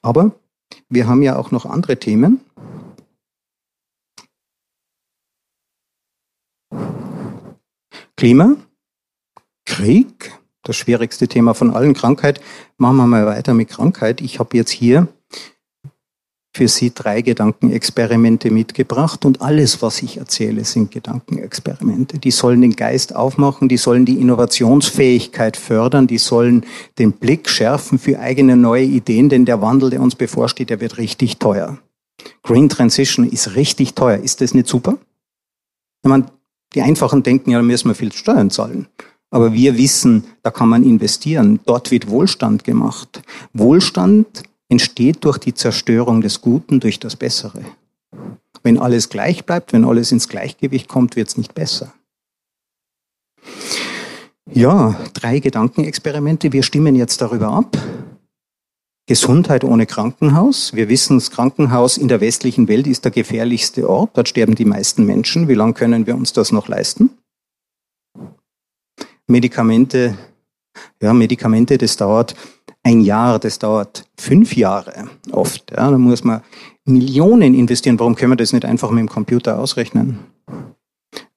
Aber 0.00 0.32
wir 0.88 1.06
haben 1.06 1.22
ja 1.22 1.36
auch 1.36 1.50
noch 1.50 1.66
andere 1.66 1.98
Themen. 1.98 2.40
Klima, 8.16 8.56
Krieg, 9.64 10.38
das 10.62 10.76
schwierigste 10.76 11.28
Thema 11.28 11.54
von 11.54 11.72
allen, 11.72 11.94
Krankheit. 11.94 12.40
Machen 12.76 12.96
wir 12.96 13.06
mal 13.06 13.26
weiter 13.26 13.54
mit 13.54 13.68
Krankheit. 13.68 14.20
Ich 14.20 14.38
habe 14.38 14.56
jetzt 14.56 14.70
hier 14.70 15.08
für 16.58 16.66
Sie 16.66 16.92
drei 16.92 17.22
Gedankenexperimente 17.22 18.50
mitgebracht 18.50 19.24
und 19.24 19.40
alles, 19.42 19.80
was 19.80 20.02
ich 20.02 20.16
erzähle, 20.16 20.64
sind 20.64 20.90
Gedankenexperimente. 20.90 22.18
Die 22.18 22.32
sollen 22.32 22.62
den 22.62 22.74
Geist 22.74 23.14
aufmachen, 23.14 23.68
die 23.68 23.76
sollen 23.76 24.04
die 24.04 24.20
Innovationsfähigkeit 24.20 25.56
fördern, 25.56 26.08
die 26.08 26.18
sollen 26.18 26.66
den 26.98 27.12
Blick 27.12 27.48
schärfen 27.48 28.00
für 28.00 28.18
eigene 28.18 28.56
neue 28.56 28.82
Ideen, 28.82 29.28
denn 29.28 29.44
der 29.44 29.62
Wandel, 29.62 29.90
der 29.90 30.00
uns 30.00 30.16
bevorsteht, 30.16 30.70
der 30.70 30.80
wird 30.80 30.98
richtig 30.98 31.38
teuer. 31.38 31.78
Green 32.42 32.68
Transition 32.68 33.30
ist 33.30 33.54
richtig 33.54 33.94
teuer. 33.94 34.18
Ist 34.18 34.40
das 34.40 34.52
nicht 34.52 34.66
super? 34.66 34.98
Ich 36.02 36.08
meine, 36.08 36.26
die 36.74 36.82
Einfachen 36.82 37.22
denken 37.22 37.52
ja, 37.52 37.58
da 37.58 37.62
müssen 37.62 37.88
wir 37.88 37.94
viel 37.94 38.10
Steuern 38.10 38.50
zahlen. 38.50 38.88
Aber 39.30 39.52
wir 39.52 39.78
wissen, 39.78 40.24
da 40.42 40.50
kann 40.50 40.68
man 40.68 40.82
investieren. 40.82 41.60
Dort 41.66 41.92
wird 41.92 42.08
Wohlstand 42.08 42.64
gemacht. 42.64 43.22
Wohlstand 43.52 44.42
entsteht 44.68 45.24
durch 45.24 45.38
die 45.38 45.54
Zerstörung 45.54 46.20
des 46.20 46.40
Guten 46.40 46.80
durch 46.80 47.00
das 47.00 47.16
Bessere. 47.16 47.64
Wenn 48.62 48.78
alles 48.78 49.08
gleich 49.08 49.44
bleibt, 49.44 49.72
wenn 49.72 49.84
alles 49.84 50.12
ins 50.12 50.28
Gleichgewicht 50.28 50.88
kommt, 50.88 51.16
wird 51.16 51.28
es 51.28 51.38
nicht 51.38 51.54
besser. 51.54 51.92
Ja, 54.50 54.98
drei 55.14 55.40
Gedankenexperimente. 55.40 56.52
Wir 56.52 56.62
stimmen 56.62 56.96
jetzt 56.96 57.20
darüber 57.20 57.48
ab. 57.48 57.76
Gesundheit 59.06 59.64
ohne 59.64 59.86
Krankenhaus. 59.86 60.74
Wir 60.74 60.88
wissen, 60.88 61.18
das 61.18 61.30
Krankenhaus 61.30 61.96
in 61.96 62.08
der 62.08 62.20
westlichen 62.20 62.68
Welt 62.68 62.86
ist 62.86 63.04
der 63.04 63.10
gefährlichste 63.10 63.88
Ort. 63.88 64.16
Dort 64.16 64.28
sterben 64.28 64.54
die 64.54 64.66
meisten 64.66 65.04
Menschen. 65.06 65.48
Wie 65.48 65.54
lange 65.54 65.72
können 65.74 66.06
wir 66.06 66.14
uns 66.14 66.32
das 66.32 66.52
noch 66.52 66.68
leisten? 66.68 67.10
Medikamente, 69.26 70.16
ja, 71.00 71.14
Medikamente, 71.14 71.78
das 71.78 71.96
dauert 71.96 72.34
ein 72.82 73.00
Jahr, 73.00 73.38
das 73.38 73.58
dauert 73.58 74.04
fünf 74.16 74.56
Jahre 74.56 75.08
oft. 75.30 75.70
Ja, 75.70 75.90
da 75.90 75.98
muss 75.98 76.24
man 76.24 76.42
Millionen 76.84 77.54
investieren. 77.54 77.98
Warum 77.98 78.14
können 78.14 78.32
wir 78.32 78.36
das 78.36 78.52
nicht 78.52 78.64
einfach 78.64 78.90
mit 78.90 79.00
dem 79.00 79.08
Computer 79.08 79.58
ausrechnen? 79.58 80.18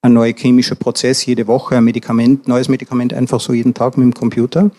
Ein 0.02 0.14
neuer 0.14 0.34
chemischer 0.34 0.76
Prozess 0.76 1.26
jede 1.26 1.48
Woche, 1.48 1.78
ein 1.78 1.84
Medikament, 1.84 2.48
neues 2.48 2.70
Medikament 2.70 3.14
einfach 3.14 3.40
so 3.40 3.54
jeden 3.54 3.74
Tag 3.74 3.98
mit 3.98 4.06
dem 4.06 4.14
Computer. 4.14 4.72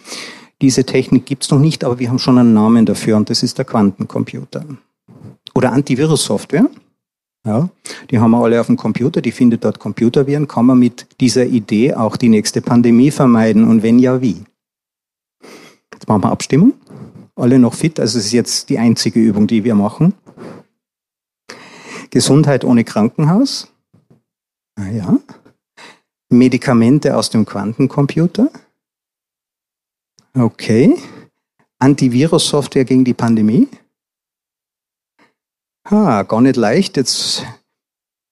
Diese 0.61 0.85
Technik 0.85 1.27
gibt 1.27 1.45
es 1.45 1.51
noch 1.51 1.59
nicht, 1.59 1.85
aber 1.85 1.99
wir 1.99 2.09
haben 2.09 2.19
schon 2.19 2.39
einen 2.39 2.55
Namen 2.55 2.87
dafür 2.87 3.17
und 3.17 3.31
das 3.31 3.43
ist 3.43 3.59
der 3.59 3.65
Quantencomputer. 3.65 4.65
Oder 5.55 5.73
Antivirus-Software. 5.73 6.69
Ja, 7.45 7.69
die 8.11 8.21
haben 8.21 8.31
wir 8.31 8.43
alle 8.43 8.61
auf 8.61 8.69
dem 8.69 8.77
Computer, 8.77 9.21
die 9.21 9.33
findet 9.33 9.65
dort 9.65 9.81
Computerviren. 9.81 10.47
Kann 10.47 10.67
man 10.67 10.79
mit 10.79 11.07
dieser 11.21 11.45
Idee 11.45 11.95
auch 11.95 12.17
die 12.17 12.29
nächste 12.29 12.63
Pandemie 12.63 13.11
vermeiden 13.11 13.69
und 13.69 13.83
wenn 13.83 13.99
ja, 13.99 14.23
wie? 14.23 14.45
Jetzt 16.03 16.09
machen 16.09 16.25
wir 16.25 16.33
Abstimmung. 16.33 16.73
Alle 17.37 17.61
noch 17.61 17.75
fit, 17.75 18.01
also 18.01 18.19
es 18.19 18.27
ist 18.27 18.33
jetzt 18.33 18.69
die 18.71 18.79
einzige 18.81 19.21
Übung, 19.21 19.47
die 19.47 19.63
wir 19.63 19.77
machen. 19.77 20.15
Gesundheit 22.11 22.65
ohne 22.65 22.83
Krankenhaus. 22.83 23.73
Ah 24.75 24.89
ja. 24.89 25.17
Medikamente 26.29 27.17
aus 27.17 27.31
dem 27.31 27.47
Quantencomputer. 27.47 28.51
Okay. 30.35 30.99
Antivirus-Software 31.79 32.85
gegen 32.85 33.05
die 33.05 33.15
Pandemie. 33.15 33.69
Ha, 35.89 36.25
gar 36.25 36.41
nicht 36.41 36.57
leicht. 36.57 36.97
Jetzt, 36.97 37.47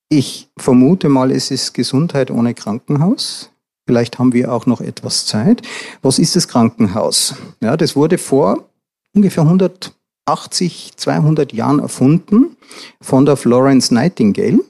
ich 0.08 0.50
vermute 0.58 1.08
mal, 1.08 1.30
es 1.30 1.52
ist 1.52 1.72
Gesundheit 1.72 2.32
ohne 2.32 2.52
Krankenhaus. 2.52 3.49
Vielleicht 3.90 4.20
haben 4.20 4.32
wir 4.32 4.52
auch 4.52 4.66
noch 4.66 4.80
etwas 4.80 5.26
Zeit. 5.26 5.62
Was 6.00 6.20
ist 6.20 6.36
das 6.36 6.46
Krankenhaus? 6.46 7.34
Ja, 7.60 7.76
das 7.76 7.96
wurde 7.96 8.18
vor 8.18 8.68
ungefähr 9.16 9.42
180, 9.42 10.92
200 10.94 11.52
Jahren 11.52 11.80
erfunden 11.80 12.56
von 13.00 13.26
der 13.26 13.36
Florence 13.36 13.90
Nightingale. 13.90 14.60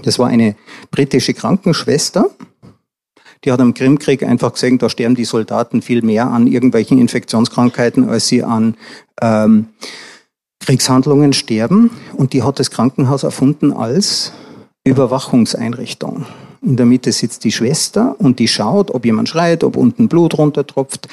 Das 0.00 0.20
war 0.20 0.28
eine 0.28 0.54
britische 0.92 1.34
Krankenschwester, 1.34 2.30
die 3.44 3.50
hat 3.50 3.60
am 3.60 3.74
Krimkrieg 3.74 4.22
einfach 4.22 4.52
gesehen, 4.52 4.78
da 4.78 4.88
sterben 4.88 5.16
die 5.16 5.24
Soldaten 5.24 5.82
viel 5.82 6.02
mehr 6.02 6.28
an 6.28 6.46
irgendwelchen 6.46 6.98
Infektionskrankheiten, 6.98 8.08
als 8.08 8.28
sie 8.28 8.44
an 8.44 8.76
ähm, 9.20 9.70
Kriegshandlungen 10.60 11.32
sterben. 11.32 11.90
Und 12.14 12.32
die 12.32 12.44
hat 12.44 12.60
das 12.60 12.70
Krankenhaus 12.70 13.24
erfunden 13.24 13.72
als 13.72 14.32
Überwachungseinrichtung. 14.84 16.26
In 16.66 16.76
der 16.76 16.84
Mitte 16.84 17.12
sitzt 17.12 17.44
die 17.44 17.52
Schwester 17.52 18.16
und 18.18 18.40
die 18.40 18.48
schaut, 18.48 18.90
ob 18.90 19.04
jemand 19.04 19.28
schreit, 19.28 19.62
ob 19.62 19.76
unten 19.76 20.08
Blut 20.08 20.36
runtertropft. 20.36 21.06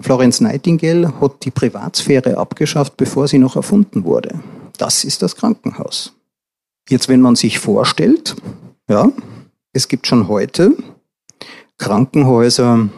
Florence 0.00 0.40
Nightingale 0.40 1.20
hat 1.20 1.44
die 1.44 1.50
Privatsphäre 1.50 2.38
abgeschafft, 2.38 2.96
bevor 2.96 3.28
sie 3.28 3.38
noch 3.38 3.56
erfunden 3.56 4.04
wurde. 4.04 4.40
Das 4.78 5.04
ist 5.04 5.20
das 5.20 5.36
Krankenhaus. 5.36 6.14
Jetzt, 6.88 7.10
wenn 7.10 7.20
man 7.20 7.36
sich 7.36 7.58
vorstellt, 7.58 8.34
ja, 8.88 9.12
es 9.74 9.86
gibt 9.88 10.06
schon 10.06 10.28
heute 10.28 10.78
Krankenhäuser 11.76 12.88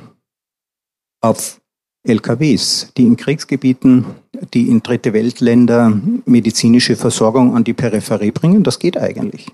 auf 1.20 1.60
LKWs, 2.06 2.92
die 2.96 3.06
in 3.06 3.16
Kriegsgebieten, 3.16 4.04
die 4.52 4.68
in 4.68 4.84
dritte 4.84 5.12
Weltländer 5.12 6.00
medizinische 6.26 6.94
Versorgung 6.94 7.56
an 7.56 7.64
die 7.64 7.72
Peripherie 7.72 8.30
bringen. 8.30 8.62
Das 8.62 8.78
geht 8.78 8.96
eigentlich. 8.96 9.50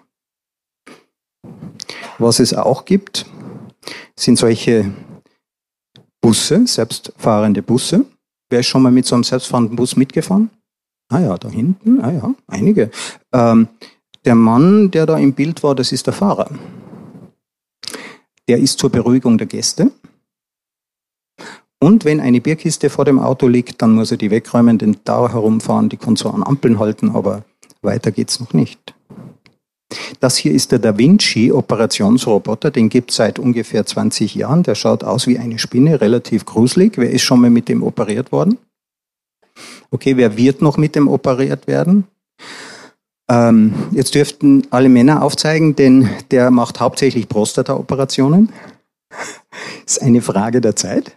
Was 2.20 2.38
es 2.38 2.52
auch 2.52 2.84
gibt, 2.84 3.24
sind 4.14 4.36
solche 4.36 4.92
Busse, 6.20 6.66
selbstfahrende 6.66 7.62
Busse. 7.62 8.04
Wer 8.50 8.60
ist 8.60 8.66
schon 8.66 8.82
mal 8.82 8.92
mit 8.92 9.06
so 9.06 9.14
einem 9.14 9.24
selbstfahrenden 9.24 9.74
Bus 9.74 9.96
mitgefahren? 9.96 10.50
Ah 11.08 11.20
ja, 11.20 11.38
da 11.38 11.48
hinten, 11.48 11.98
ah 12.02 12.12
ja, 12.12 12.34
einige. 12.46 12.90
Ähm, 13.32 13.68
der 14.26 14.34
Mann, 14.34 14.90
der 14.90 15.06
da 15.06 15.16
im 15.16 15.32
Bild 15.32 15.62
war, 15.62 15.74
das 15.74 15.92
ist 15.92 16.06
der 16.08 16.12
Fahrer. 16.12 16.50
Der 18.46 18.58
ist 18.58 18.78
zur 18.78 18.90
Beruhigung 18.90 19.38
der 19.38 19.46
Gäste. 19.46 19.90
Und 21.78 22.04
wenn 22.04 22.20
eine 22.20 22.42
Bierkiste 22.42 22.90
vor 22.90 23.06
dem 23.06 23.18
Auto 23.18 23.48
liegt, 23.48 23.80
dann 23.80 23.94
muss 23.94 24.10
er 24.10 24.18
die 24.18 24.30
wegräumen, 24.30 24.76
den 24.76 24.98
da 25.04 25.32
herumfahren, 25.32 25.88
die 25.88 25.96
kann 25.96 26.16
zwar 26.16 26.34
an 26.34 26.42
Ampeln 26.42 26.78
halten, 26.78 27.12
aber 27.12 27.44
weiter 27.80 28.12
geht's 28.12 28.40
noch 28.40 28.52
nicht. 28.52 28.94
Das 30.20 30.36
hier 30.36 30.52
ist 30.52 30.72
der 30.72 30.78
Da 30.78 30.96
Vinci 30.96 31.52
Operationsroboter, 31.52 32.70
den 32.70 32.88
gibt 32.88 33.10
es 33.10 33.16
seit 33.16 33.38
ungefähr 33.38 33.84
20 33.84 34.34
Jahren. 34.34 34.62
Der 34.62 34.74
schaut 34.74 35.04
aus 35.04 35.26
wie 35.26 35.38
eine 35.38 35.58
Spinne, 35.58 36.00
relativ 36.00 36.44
gruselig. 36.44 36.92
Wer 36.96 37.10
ist 37.10 37.22
schon 37.22 37.40
mal 37.40 37.50
mit 37.50 37.68
dem 37.68 37.82
operiert 37.82 38.32
worden? 38.32 38.58
Okay, 39.90 40.16
wer 40.16 40.36
wird 40.36 40.62
noch 40.62 40.76
mit 40.76 40.94
dem 40.94 41.08
operiert 41.08 41.66
werden? 41.66 42.04
Ähm, 43.28 43.74
jetzt 43.92 44.14
dürften 44.14 44.66
alle 44.70 44.88
Männer 44.88 45.22
aufzeigen, 45.22 45.76
denn 45.76 46.08
der 46.30 46.50
macht 46.50 46.80
hauptsächlich 46.80 47.28
Prostata-Operationen. 47.28 48.50
ist 49.86 50.02
eine 50.02 50.22
Frage 50.22 50.60
der 50.60 50.76
Zeit. 50.76 51.16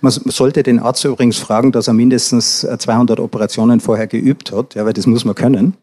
Man 0.00 0.10
sollte 0.10 0.62
den 0.62 0.78
Arzt 0.78 1.04
übrigens 1.04 1.38
fragen, 1.38 1.72
dass 1.72 1.88
er 1.88 1.94
mindestens 1.94 2.60
200 2.60 3.20
Operationen 3.20 3.80
vorher 3.80 4.06
geübt 4.06 4.52
hat, 4.52 4.74
ja, 4.74 4.86
weil 4.86 4.94
das 4.94 5.06
muss 5.06 5.24
man 5.24 5.34
können. 5.34 5.76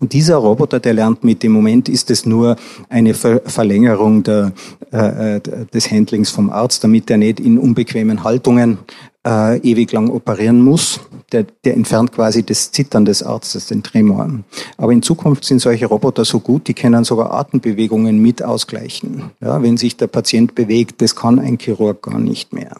Und 0.00 0.12
dieser 0.12 0.36
Roboter, 0.36 0.80
der 0.80 0.94
lernt 0.94 1.24
mit, 1.24 1.44
im 1.44 1.52
Moment 1.52 1.88
ist 1.88 2.10
es 2.10 2.26
nur 2.26 2.56
eine 2.88 3.14
Ver 3.14 3.40
Verlängerung 3.44 4.22
der, 4.22 4.52
äh, 4.92 5.36
äh, 5.36 5.40
des 5.72 5.90
Handlings 5.90 6.30
vom 6.30 6.50
Arzt, 6.50 6.84
damit 6.84 7.10
er 7.10 7.16
nicht 7.16 7.40
in 7.40 7.58
unbequemen 7.58 8.24
Haltungen 8.24 8.78
äh, 9.26 9.58
ewig 9.58 9.92
lang 9.92 10.10
operieren 10.10 10.60
muss. 10.60 11.00
Der, 11.32 11.46
der 11.64 11.74
entfernt 11.74 12.12
quasi 12.12 12.44
das 12.44 12.70
Zittern 12.70 13.04
des 13.04 13.22
Arztes, 13.22 13.66
den 13.66 13.82
Tremor. 13.82 14.28
Aber 14.76 14.92
in 14.92 15.02
Zukunft 15.02 15.44
sind 15.44 15.60
solche 15.60 15.86
Roboter 15.86 16.24
so 16.24 16.38
gut, 16.38 16.68
die 16.68 16.74
können 16.74 17.02
sogar 17.02 17.32
Atembewegungen 17.32 18.18
mit 18.20 18.42
ausgleichen. 18.42 19.30
Ja, 19.40 19.62
wenn 19.62 19.76
sich 19.76 19.96
der 19.96 20.06
Patient 20.06 20.54
bewegt, 20.54 21.02
das 21.02 21.16
kann 21.16 21.38
ein 21.38 21.58
Chirurg 21.58 22.02
gar 22.02 22.20
nicht 22.20 22.52
mehr. 22.52 22.76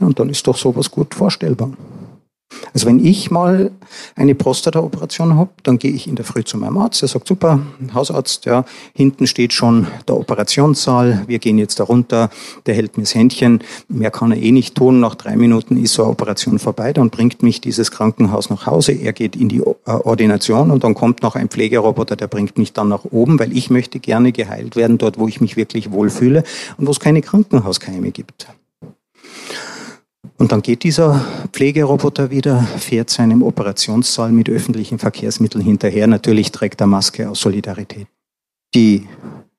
Und 0.00 0.18
dann 0.18 0.30
ist 0.30 0.46
doch 0.46 0.56
sowas 0.56 0.90
gut 0.90 1.14
vorstellbar. 1.14 1.70
Also 2.72 2.86
wenn 2.86 3.04
ich 3.04 3.30
mal 3.30 3.70
eine 4.16 4.34
Prostata-Operation 4.34 5.36
habe, 5.36 5.50
dann 5.62 5.78
gehe 5.78 5.92
ich 5.92 6.06
in 6.06 6.16
der 6.16 6.24
Früh 6.24 6.44
zu 6.44 6.56
meinem 6.56 6.78
Arzt. 6.78 7.02
Der 7.02 7.08
sagt, 7.08 7.28
super, 7.28 7.60
Hausarzt, 7.94 8.44
ja, 8.44 8.64
hinten 8.94 9.26
steht 9.26 9.52
schon 9.52 9.86
der 10.08 10.16
Operationssaal. 10.16 11.24
Wir 11.26 11.38
gehen 11.38 11.58
jetzt 11.58 11.80
da 11.80 11.84
runter. 11.84 12.30
Der 12.66 12.74
hält 12.74 12.96
mir 12.96 13.04
das 13.04 13.14
Händchen. 13.14 13.60
Mehr 13.88 14.10
kann 14.10 14.32
er 14.32 14.38
eh 14.38 14.52
nicht 14.52 14.74
tun. 14.74 15.00
Nach 15.00 15.14
drei 15.14 15.36
Minuten 15.36 15.82
ist 15.82 15.94
so 15.94 16.02
eine 16.02 16.12
Operation 16.12 16.58
vorbei. 16.58 16.92
Dann 16.92 17.10
bringt 17.10 17.42
mich 17.42 17.60
dieses 17.60 17.90
Krankenhaus 17.90 18.50
nach 18.50 18.66
Hause. 18.66 18.92
Er 18.92 19.12
geht 19.12 19.36
in 19.36 19.48
die 19.48 19.60
äh, 19.60 19.62
Ordination 19.84 20.70
und 20.70 20.84
dann 20.84 20.94
kommt 20.94 21.22
noch 21.22 21.36
ein 21.36 21.48
Pflegeroboter, 21.48 22.16
der 22.16 22.26
bringt 22.26 22.58
mich 22.58 22.72
dann 22.72 22.88
nach 22.88 23.04
oben, 23.04 23.38
weil 23.38 23.56
ich 23.56 23.70
möchte 23.70 24.00
gerne 24.00 24.32
geheilt 24.32 24.76
werden, 24.76 24.98
dort, 24.98 25.18
wo 25.18 25.28
ich 25.28 25.40
mich 25.40 25.56
wirklich 25.56 25.90
wohlfühle 25.90 26.44
und 26.76 26.86
wo 26.86 26.90
es 26.90 27.00
keine 27.00 27.22
Krankenhauskeime 27.22 28.10
gibt. 28.10 28.48
Und 30.36 30.52
dann 30.52 30.62
geht 30.62 30.84
dieser 30.84 31.24
Pflegeroboter 31.52 32.30
wieder, 32.30 32.62
fährt 32.62 33.10
seinem 33.10 33.42
Operationssaal 33.42 34.32
mit 34.32 34.48
öffentlichen 34.48 34.98
Verkehrsmitteln 34.98 35.64
hinterher. 35.64 36.06
Natürlich 36.06 36.50
trägt 36.50 36.80
er 36.80 36.86
Maske 36.86 37.28
aus 37.28 37.40
Solidarität. 37.40 38.06
Die 38.74 39.06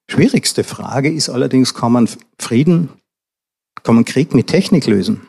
schwierigste 0.10 0.64
Frage 0.64 1.12
ist 1.12 1.30
allerdings, 1.30 1.74
kann 1.74 1.92
man 1.92 2.10
Frieden, 2.40 2.90
kann 3.84 3.96
man 3.96 4.06
Krieg 4.06 4.34
mit 4.34 4.48
Technik 4.48 4.88
lösen? 4.88 5.22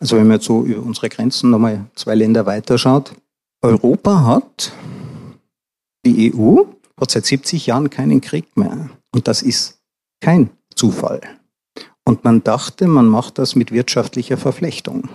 Also 0.00 0.16
wenn 0.16 0.26
man 0.26 0.36
jetzt 0.36 0.46
so 0.46 0.64
über 0.64 0.82
unsere 0.82 1.08
Grenzen 1.08 1.50
nochmal 1.50 1.86
zwei 1.94 2.14
Länder 2.14 2.46
weiterschaut. 2.46 3.14
Europa 3.62 4.24
hat, 4.24 4.72
die 6.04 6.34
EU 6.34 6.64
hat 7.00 7.10
seit 7.10 7.24
70 7.24 7.66
Jahren 7.66 7.90
keinen 7.90 8.20
Krieg 8.20 8.56
mehr. 8.56 8.90
Und 9.12 9.28
das 9.28 9.42
ist 9.42 9.80
kein 10.20 10.50
Zufall. 10.74 11.20
Und 12.04 12.24
man 12.24 12.44
dachte, 12.44 12.86
man 12.86 13.08
macht 13.08 13.38
das 13.38 13.56
mit 13.56 13.72
wirtschaftlicher 13.72 14.36
Verflechtung. 14.36 15.08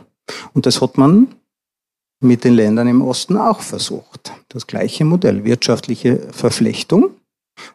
Und 0.53 0.65
das 0.65 0.81
hat 0.81 0.97
man 0.97 1.27
mit 2.21 2.43
den 2.43 2.53
Ländern 2.53 2.87
im 2.87 3.01
Osten 3.01 3.37
auch 3.37 3.61
versucht. 3.61 4.33
Das 4.49 4.67
gleiche 4.67 5.05
Modell, 5.05 5.43
wirtschaftliche 5.43 6.19
Verflechtung. 6.31 7.11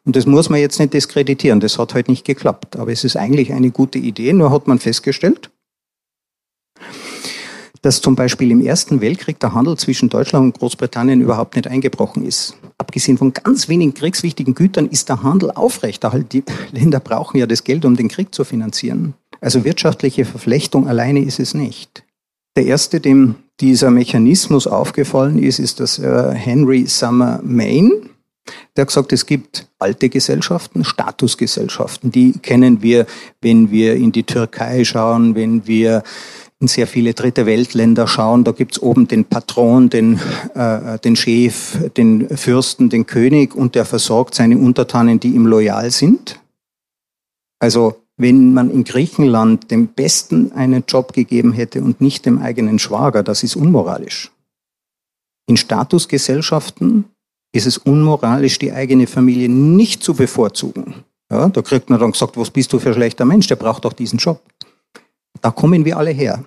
Und 0.04 0.16
das 0.16 0.26
muss 0.26 0.50
man 0.50 0.60
jetzt 0.60 0.78
nicht 0.78 0.94
diskreditieren, 0.94 1.60
das 1.60 1.78
hat 1.78 1.94
halt 1.94 2.08
nicht 2.08 2.24
geklappt. 2.24 2.76
Aber 2.76 2.90
es 2.90 3.04
ist 3.04 3.16
eigentlich 3.16 3.52
eine 3.52 3.70
gute 3.70 3.98
Idee, 3.98 4.32
nur 4.32 4.50
hat 4.50 4.66
man 4.66 4.78
festgestellt, 4.78 5.50
dass 7.82 8.00
zum 8.00 8.16
Beispiel 8.16 8.50
im 8.50 8.64
Ersten 8.64 9.00
Weltkrieg 9.00 9.38
der 9.40 9.52
Handel 9.52 9.76
zwischen 9.76 10.08
Deutschland 10.08 10.46
und 10.46 10.58
Großbritannien 10.58 11.20
überhaupt 11.20 11.56
nicht 11.56 11.68
eingebrochen 11.68 12.24
ist. 12.24 12.56
Abgesehen 12.94 13.18
von 13.18 13.32
ganz 13.32 13.68
wenigen 13.68 13.92
kriegswichtigen 13.92 14.54
Gütern 14.54 14.86
ist 14.86 15.08
der 15.08 15.24
Handel 15.24 15.50
aufrechterhalten. 15.50 16.28
Die 16.28 16.44
Länder 16.70 17.00
brauchen 17.00 17.38
ja 17.38 17.44
das 17.44 17.64
Geld, 17.64 17.84
um 17.84 17.96
den 17.96 18.06
Krieg 18.06 18.32
zu 18.32 18.44
finanzieren. 18.44 19.14
Also 19.40 19.64
wirtschaftliche 19.64 20.24
Verflechtung 20.24 20.86
alleine 20.86 21.18
ist 21.18 21.40
es 21.40 21.54
nicht. 21.54 22.04
Der 22.54 22.66
erste, 22.66 23.00
dem 23.00 23.34
dieser 23.58 23.90
Mechanismus 23.90 24.68
aufgefallen 24.68 25.42
ist, 25.42 25.58
ist 25.58 25.80
das 25.80 25.98
äh, 25.98 26.34
Henry 26.34 26.86
Summer 26.86 27.40
Main. 27.42 27.90
Der 28.76 28.82
hat 28.82 28.88
gesagt, 28.88 29.12
es 29.12 29.26
gibt 29.26 29.66
alte 29.80 30.08
Gesellschaften, 30.08 30.84
Statusgesellschaften, 30.84 32.12
die 32.12 32.34
kennen 32.34 32.80
wir, 32.80 33.06
wenn 33.40 33.72
wir 33.72 33.96
in 33.96 34.12
die 34.12 34.22
Türkei 34.22 34.84
schauen, 34.84 35.34
wenn 35.34 35.66
wir 35.66 36.04
in 36.64 36.68
sehr 36.68 36.86
viele 36.86 37.12
dritte 37.12 37.44
Weltländer 37.44 38.06
schauen, 38.06 38.42
da 38.42 38.52
gibt's 38.52 38.80
oben 38.80 39.06
den 39.06 39.26
Patron, 39.26 39.90
den, 39.90 40.18
äh, 40.54 40.98
den 40.98 41.14
Chef, 41.14 41.76
den 41.94 42.26
Fürsten, 42.38 42.88
den 42.88 43.04
König 43.04 43.54
und 43.54 43.74
der 43.74 43.84
versorgt 43.84 44.34
seine 44.34 44.56
Untertanen, 44.56 45.20
die 45.20 45.34
ihm 45.34 45.46
loyal 45.46 45.90
sind. 45.90 46.40
Also 47.58 47.96
wenn 48.16 48.54
man 48.54 48.70
in 48.70 48.84
Griechenland 48.84 49.70
dem 49.70 49.88
Besten 49.88 50.52
einen 50.52 50.84
Job 50.88 51.12
gegeben 51.12 51.52
hätte 51.52 51.82
und 51.82 52.00
nicht 52.00 52.24
dem 52.24 52.38
eigenen 52.38 52.78
Schwager, 52.78 53.22
das 53.22 53.42
ist 53.42 53.56
unmoralisch. 53.56 54.30
In 55.46 55.58
Statusgesellschaften 55.58 57.04
ist 57.52 57.66
es 57.66 57.76
unmoralisch, 57.76 58.58
die 58.58 58.72
eigene 58.72 59.06
Familie 59.06 59.50
nicht 59.50 60.02
zu 60.02 60.14
bevorzugen. 60.14 61.04
Ja, 61.30 61.50
da 61.50 61.60
kriegt 61.60 61.90
man 61.90 62.00
dann 62.00 62.12
gesagt, 62.12 62.38
was 62.38 62.50
bist 62.50 62.72
du 62.72 62.78
für 62.78 62.88
ein 62.88 62.94
schlechter 62.94 63.26
Mensch, 63.26 63.48
der 63.48 63.56
braucht 63.56 63.84
doch 63.84 63.92
diesen 63.92 64.18
Job. 64.18 64.40
Da 65.44 65.50
kommen 65.50 65.84
wir 65.84 65.98
alle 65.98 66.10
her. 66.10 66.42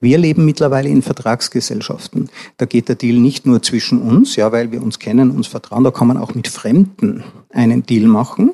Wir 0.00 0.18
leben 0.18 0.44
mittlerweile 0.44 0.88
in 0.88 1.00
Vertragsgesellschaften. 1.00 2.28
Da 2.56 2.66
geht 2.66 2.88
der 2.88 2.96
Deal 2.96 3.16
nicht 3.20 3.46
nur 3.46 3.62
zwischen 3.62 4.02
uns, 4.02 4.34
ja, 4.34 4.50
weil 4.50 4.72
wir 4.72 4.82
uns 4.82 4.98
kennen, 4.98 5.30
uns 5.30 5.46
vertrauen. 5.46 5.84
Da 5.84 5.92
kann 5.92 6.08
man 6.08 6.16
auch 6.16 6.34
mit 6.34 6.48
Fremden 6.48 7.22
einen 7.50 7.86
Deal 7.86 8.08
machen, 8.08 8.50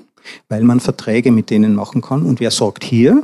weil 0.50 0.62
man 0.62 0.80
Verträge 0.80 1.32
mit 1.32 1.48
denen 1.48 1.74
machen 1.74 2.02
kann. 2.02 2.26
Und 2.26 2.38
wer 2.38 2.50
sorgt 2.50 2.84
hier 2.84 3.22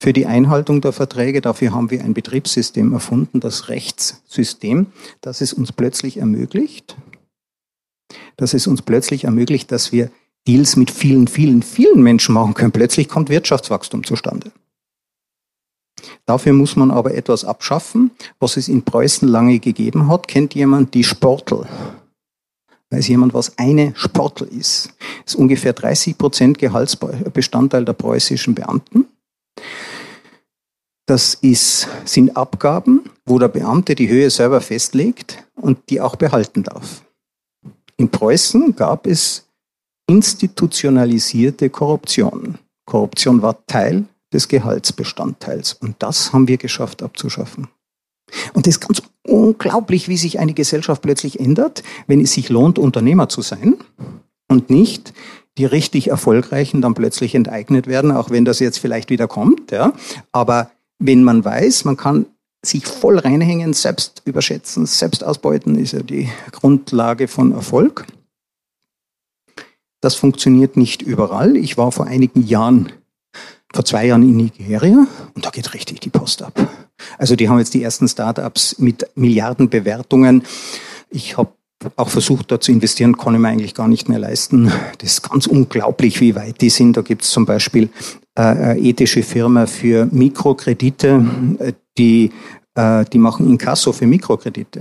für 0.00 0.12
die 0.12 0.26
Einhaltung 0.26 0.82
der 0.82 0.92
Verträge? 0.92 1.40
Dafür 1.40 1.72
haben 1.72 1.90
wir 1.90 2.04
ein 2.04 2.14
Betriebssystem 2.14 2.92
erfunden, 2.92 3.40
das 3.40 3.68
Rechtssystem, 3.68 4.86
das 5.20 5.40
es 5.40 5.52
uns 5.52 5.72
plötzlich 5.72 6.18
ermöglicht, 6.18 6.96
dass 8.36 8.54
es 8.54 8.68
uns 8.68 8.82
plötzlich 8.82 9.24
ermöglicht, 9.24 9.72
dass 9.72 9.90
wir 9.90 10.12
Deals 10.46 10.76
mit 10.76 10.92
vielen, 10.92 11.26
vielen, 11.26 11.62
vielen 11.64 12.04
Menschen 12.04 12.34
machen 12.36 12.54
können. 12.54 12.70
Plötzlich 12.70 13.08
kommt 13.08 13.30
Wirtschaftswachstum 13.30 14.04
zustande. 14.04 14.52
Dafür 16.26 16.52
muss 16.52 16.76
man 16.76 16.90
aber 16.90 17.14
etwas 17.14 17.44
abschaffen, 17.44 18.10
was 18.38 18.56
es 18.56 18.68
in 18.68 18.82
Preußen 18.82 19.28
lange 19.28 19.58
gegeben 19.58 20.08
hat. 20.08 20.28
Kennt 20.28 20.54
jemand 20.54 20.94
die 20.94 21.04
Sportel? 21.04 21.66
Weiß 22.90 23.08
jemand, 23.08 23.34
was 23.34 23.58
eine 23.58 23.92
Sportel 23.96 24.48
ist? 24.48 24.94
Das 25.24 25.34
ist 25.34 25.36
ungefähr 25.36 25.72
30 25.74 26.16
Prozent 26.16 26.58
Gehaltsbestandteil 26.58 27.84
der 27.84 27.92
preußischen 27.92 28.54
Beamten. 28.54 29.06
Das 31.06 31.34
ist, 31.34 31.88
sind 32.04 32.36
Abgaben, 32.36 33.10
wo 33.24 33.38
der 33.38 33.48
Beamte 33.48 33.94
die 33.94 34.08
Höhe 34.08 34.30
selber 34.30 34.60
festlegt 34.60 35.44
und 35.54 35.78
die 35.90 36.00
auch 36.00 36.16
behalten 36.16 36.62
darf. 36.62 37.02
In 37.96 38.10
Preußen 38.10 38.76
gab 38.76 39.06
es 39.06 39.46
institutionalisierte 40.06 41.70
Korruption. 41.70 42.58
Korruption 42.86 43.42
war 43.42 43.64
Teil 43.66 44.04
des 44.32 44.48
Gehaltsbestandteils. 44.48 45.74
Und 45.74 45.96
das 46.00 46.32
haben 46.32 46.48
wir 46.48 46.56
geschafft 46.56 47.02
abzuschaffen. 47.02 47.68
Und 48.52 48.66
es 48.66 48.76
ist 48.76 48.80
ganz 48.80 49.02
unglaublich, 49.26 50.08
wie 50.08 50.16
sich 50.16 50.38
eine 50.38 50.54
Gesellschaft 50.54 51.02
plötzlich 51.02 51.40
ändert, 51.40 51.82
wenn 52.06 52.20
es 52.20 52.32
sich 52.32 52.48
lohnt, 52.48 52.78
Unternehmer 52.78 53.28
zu 53.28 53.42
sein 53.42 53.76
und 54.48 54.70
nicht 54.70 55.12
die 55.56 55.64
richtig 55.64 56.08
Erfolgreichen 56.08 56.80
dann 56.80 56.94
plötzlich 56.94 57.34
enteignet 57.34 57.86
werden, 57.86 58.12
auch 58.12 58.30
wenn 58.30 58.44
das 58.44 58.60
jetzt 58.60 58.78
vielleicht 58.78 59.10
wieder 59.10 59.26
kommt. 59.26 59.70
Ja. 59.70 59.92
Aber 60.30 60.70
wenn 60.98 61.24
man 61.24 61.44
weiß, 61.44 61.84
man 61.84 61.96
kann 61.96 62.26
sich 62.64 62.86
voll 62.86 63.18
reinhängen, 63.18 63.72
selbst 63.72 64.22
überschätzen, 64.24 64.86
selbst 64.86 65.24
ausbeuten, 65.24 65.76
ist 65.76 65.92
ja 65.92 66.02
die 66.02 66.28
Grundlage 66.52 67.28
von 67.28 67.52
Erfolg. 67.52 68.06
Das 70.00 70.14
funktioniert 70.14 70.76
nicht 70.76 71.02
überall. 71.02 71.56
Ich 71.56 71.76
war 71.76 71.92
vor 71.92 72.06
einigen 72.06 72.46
Jahren 72.46 72.92
vor 73.74 73.84
zwei 73.84 74.06
Jahren 74.06 74.22
in 74.22 74.36
Nigeria 74.36 75.06
und 75.34 75.44
da 75.44 75.50
geht 75.50 75.74
richtig 75.74 76.00
die 76.00 76.10
Post 76.10 76.42
ab. 76.42 76.58
Also 77.18 77.36
die 77.36 77.48
haben 77.48 77.58
jetzt 77.58 77.74
die 77.74 77.82
ersten 77.82 78.08
Startups 78.08 78.78
mit 78.78 79.08
Milliardenbewertungen. 79.14 80.42
Ich 81.10 81.36
habe 81.36 81.52
auch 81.96 82.08
versucht, 82.08 82.50
da 82.50 82.60
zu 82.60 82.72
investieren, 82.72 83.16
kann 83.16 83.34
ich 83.34 83.40
mir 83.40 83.48
eigentlich 83.48 83.74
gar 83.74 83.88
nicht 83.88 84.08
mehr 84.08 84.18
leisten. 84.18 84.72
Das 84.98 85.12
ist 85.12 85.30
ganz 85.30 85.46
unglaublich, 85.46 86.20
wie 86.20 86.34
weit 86.34 86.60
die 86.60 86.70
sind. 86.70 86.96
Da 86.96 87.02
gibt 87.02 87.22
es 87.22 87.30
zum 87.30 87.46
Beispiel 87.46 87.90
äh, 88.34 88.42
eine 88.42 88.78
ethische 88.78 89.22
Firma 89.22 89.66
für 89.66 90.06
Mikrokredite, 90.06 91.24
die, 91.96 92.32
äh, 92.74 93.04
die 93.04 93.18
machen 93.18 93.48
Inkasso 93.48 93.92
für 93.92 94.06
Mikrokredite. 94.06 94.80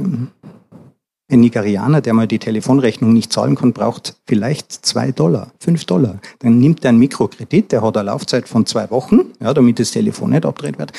Ein 1.29 1.41
Nigerianer, 1.41 1.99
der 1.99 2.13
mal 2.13 2.25
die 2.25 2.39
Telefonrechnung 2.39 3.11
nicht 3.11 3.33
zahlen 3.33 3.55
kann, 3.55 3.73
braucht 3.73 4.15
vielleicht 4.25 4.71
zwei 4.71 5.11
Dollar, 5.11 5.51
fünf 5.59 5.83
Dollar. 5.83 6.19
Dann 6.39 6.57
nimmt 6.59 6.85
er 6.85 6.89
einen 6.89 6.99
Mikrokredit, 6.99 7.73
der 7.73 7.81
hat 7.81 7.97
eine 7.97 8.05
Laufzeit 8.05 8.47
von 8.47 8.65
zwei 8.65 8.89
Wochen, 8.91 9.33
ja, 9.41 9.53
damit 9.53 9.77
das 9.77 9.91
Telefon 9.91 10.29
nicht 10.29 10.45
abgedreht 10.45 10.79
wird. 10.79 10.93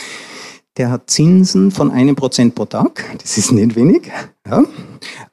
Der 0.76 0.90
hat 0.90 1.08
Zinsen 1.08 1.70
von 1.70 1.90
einem 1.90 2.14
Prozent 2.14 2.54
pro 2.54 2.66
Tag. 2.66 3.04
Das 3.22 3.38
ist 3.38 3.52
nicht 3.52 3.74
wenig. 3.74 4.10
Ja. 4.46 4.64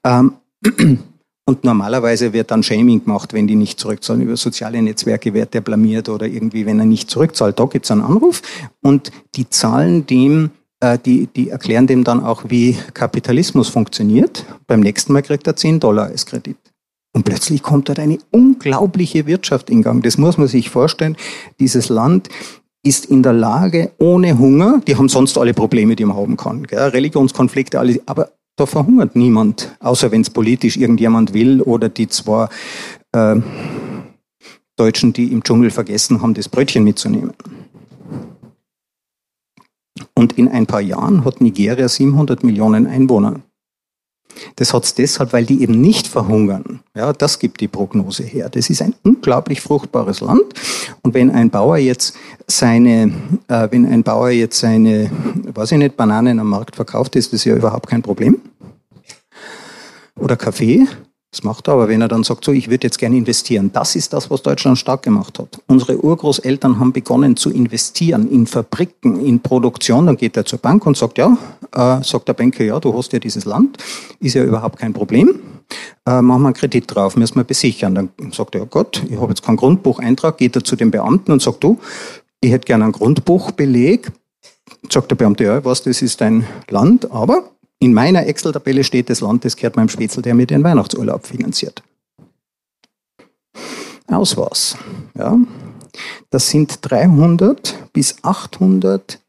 Ähm, 0.05 0.33
und 1.45 1.63
normalerweise 1.65 2.31
wird 2.31 2.49
dann 2.51 2.63
Shaming 2.63 3.03
gemacht, 3.03 3.33
wenn 3.33 3.47
die 3.47 3.55
nicht 3.55 3.81
zurückzahlen. 3.81 4.21
Über 4.21 4.37
soziale 4.37 4.81
Netzwerke 4.81 5.33
wird 5.33 5.53
der 5.53 5.61
blamiert 5.61 6.07
oder 6.07 6.25
irgendwie, 6.25 6.65
wenn 6.65 6.79
er 6.79 6.85
nicht 6.85 7.09
zurückzahlt. 7.09 7.59
Da 7.59 7.65
gibt 7.65 7.83
es 7.83 7.91
einen 7.91 8.01
Anruf 8.01 8.41
und 8.81 9.11
die 9.35 9.49
zahlen 9.49 10.07
dem 10.07 10.51
die, 10.93 11.27
die 11.27 11.49
erklären 11.49 11.87
dem 11.87 12.03
dann 12.03 12.23
auch, 12.23 12.45
wie 12.47 12.77
Kapitalismus 12.93 13.69
funktioniert. 13.69 14.45
Beim 14.67 14.79
nächsten 14.79 15.13
Mal 15.13 15.21
kriegt 15.21 15.47
er 15.47 15.55
10 15.55 15.79
Dollar 15.79 16.05
als 16.05 16.25
Kredit. 16.25 16.57
Und 17.13 17.23
plötzlich 17.23 17.63
kommt 17.63 17.87
dort 17.87 17.99
eine 17.99 18.17
unglaubliche 18.31 19.25
Wirtschaft 19.25 19.69
in 19.69 19.81
Gang. 19.81 20.03
Das 20.03 20.17
muss 20.17 20.37
man 20.37 20.47
sich 20.47 20.69
vorstellen. 20.69 21.15
Dieses 21.59 21.89
Land 21.89 22.29
ist 22.83 23.05
in 23.05 23.23
der 23.23 23.33
Lage, 23.33 23.91
ohne 23.97 24.37
Hunger, 24.37 24.81
die 24.85 24.95
haben 24.95 25.09
sonst 25.09 25.37
alle 25.37 25.53
Probleme, 25.53 25.95
die 25.95 26.05
man 26.05 26.17
haben 26.17 26.37
kann, 26.37 26.63
gell? 26.67 26.89
Religionskonflikte, 26.89 27.79
alles, 27.79 27.99
aber 28.05 28.31
da 28.57 28.65
verhungert 28.65 29.15
niemand, 29.15 29.75
außer 29.79 30.11
wenn 30.11 30.21
es 30.21 30.29
politisch 30.29 30.77
irgendjemand 30.77 31.33
will 31.33 31.61
oder 31.61 31.89
die 31.89 32.07
zwei 32.07 32.47
äh, 33.11 33.37
Deutschen, 34.75 35.13
die 35.13 35.31
im 35.31 35.43
Dschungel 35.43 35.71
vergessen 35.71 36.21
haben, 36.21 36.33
das 36.33 36.49
Brötchen 36.49 36.83
mitzunehmen. 36.83 37.33
Und 40.15 40.37
in 40.37 40.47
ein 40.47 40.65
paar 40.65 40.81
Jahren 40.81 41.25
hat 41.25 41.41
Nigeria 41.41 41.87
700 41.87 42.43
Millionen 42.43 42.87
Einwohner. 42.87 43.41
Das 44.55 44.73
hat 44.73 44.83
es 44.83 44.93
deshalb, 44.93 45.33
weil 45.33 45.45
die 45.45 45.61
eben 45.61 45.79
nicht 45.79 46.07
verhungern. 46.07 46.81
Ja, 46.95 47.13
das 47.13 47.39
gibt 47.39 47.61
die 47.61 47.67
Prognose 47.67 48.23
her. 48.23 48.49
Das 48.49 48.69
ist 48.69 48.81
ein 48.81 48.95
unglaublich 49.03 49.61
fruchtbares 49.61 50.21
Land. 50.21 50.43
Und 51.01 51.13
wenn 51.13 51.31
ein 51.31 51.49
Bauer 51.49 51.77
jetzt 51.77 52.15
seine, 52.47 53.13
äh, 53.47 53.67
wenn 53.71 53.85
ein 53.85 54.03
Bauer 54.03 54.29
jetzt 54.29 54.59
seine, 54.59 55.09
weiß 55.53 55.73
ich 55.73 55.77
nicht, 55.77 55.97
Bananen 55.97 56.39
am 56.39 56.49
Markt 56.49 56.75
verkauft, 56.75 57.15
ist 57.15 57.33
das 57.33 57.45
ja 57.45 57.55
überhaupt 57.55 57.87
kein 57.87 58.01
Problem. 58.01 58.39
Oder 60.17 60.37
Kaffee, 60.37 60.87
das 61.35 61.43
macht 61.43 61.67
er, 61.67 61.73
aber 61.73 61.89
wenn 61.89 61.99
er 61.99 62.07
dann 62.07 62.23
sagt, 62.23 62.45
so, 62.45 62.53
ich 62.53 62.69
würde 62.69 62.87
jetzt 62.87 62.97
gerne 62.97 63.17
investieren, 63.17 63.69
das 63.73 63.97
ist 63.97 64.13
das, 64.13 64.31
was 64.31 64.41
Deutschland 64.41 64.77
stark 64.77 65.03
gemacht 65.03 65.37
hat. 65.37 65.59
Unsere 65.67 66.01
Urgroßeltern 66.01 66.79
haben 66.79 66.93
begonnen 66.93 67.35
zu 67.35 67.51
investieren 67.51 68.31
in 68.31 68.47
Fabriken, 68.47 69.19
in 69.19 69.41
Produktion. 69.41 70.05
Dann 70.05 70.15
geht 70.15 70.37
er 70.37 70.45
zur 70.45 70.59
Bank 70.59 70.85
und 70.85 70.95
sagt, 70.95 71.17
ja, 71.17 71.37
äh, 71.73 72.01
sagt 72.03 72.29
der 72.29 72.33
Banker, 72.33 72.63
ja, 72.63 72.79
du 72.79 72.97
hast 72.97 73.11
ja 73.11 73.19
dieses 73.19 73.43
Land, 73.43 73.77
ist 74.21 74.35
ja 74.35 74.45
überhaupt 74.45 74.79
kein 74.79 74.93
Problem. 74.93 75.41
Äh, 76.05 76.21
machen 76.21 76.43
wir 76.43 76.47
einen 76.47 76.53
Kredit 76.53 76.85
drauf, 76.87 77.17
müssen 77.17 77.35
wir 77.35 77.43
besichern. 77.43 77.95
Dann 77.95 78.09
sagt 78.31 78.55
er, 78.55 78.61
ja 78.61 78.67
Gott, 78.69 79.03
ich 79.09 79.17
habe 79.17 79.27
jetzt 79.29 79.43
keinen 79.43 79.57
Grundbucheintrag, 79.57 80.37
geht 80.37 80.55
er 80.55 80.63
zu 80.63 80.77
den 80.77 80.89
Beamten 80.89 81.33
und 81.33 81.41
sagt, 81.41 81.61
du, 81.65 81.79
ich 82.39 82.51
hätte 82.51 82.65
gerne 82.65 82.85
einen 82.85 82.93
Grundbuchbeleg. 82.93 84.09
Sagt 84.89 85.11
der 85.11 85.15
Beamte, 85.15 85.43
ja, 85.43 85.65
was, 85.65 85.83
das 85.83 86.01
ist 86.01 86.21
dein 86.21 86.45
Land, 86.69 87.11
aber 87.11 87.49
in 87.85 87.93
meiner 87.93 88.25
Excel-Tabelle 88.25 88.83
steht 88.83 89.11
das 89.11 89.21
Land, 89.21 89.45
das 89.45 89.55
gehört 89.55 89.75
meinem 89.75 89.89
Spätzl, 89.89 90.23
der 90.23 90.33
mir 90.33 90.47
den 90.47 90.63
Weihnachtsurlaub 90.63 91.27
finanziert. 91.27 91.83
Aus 94.07 94.35
was? 94.35 94.75
Ja, 95.15 95.37
das 96.31 96.49
sind 96.49 96.79
300 96.81 97.91
bis 97.93 98.15
800 98.23 99.21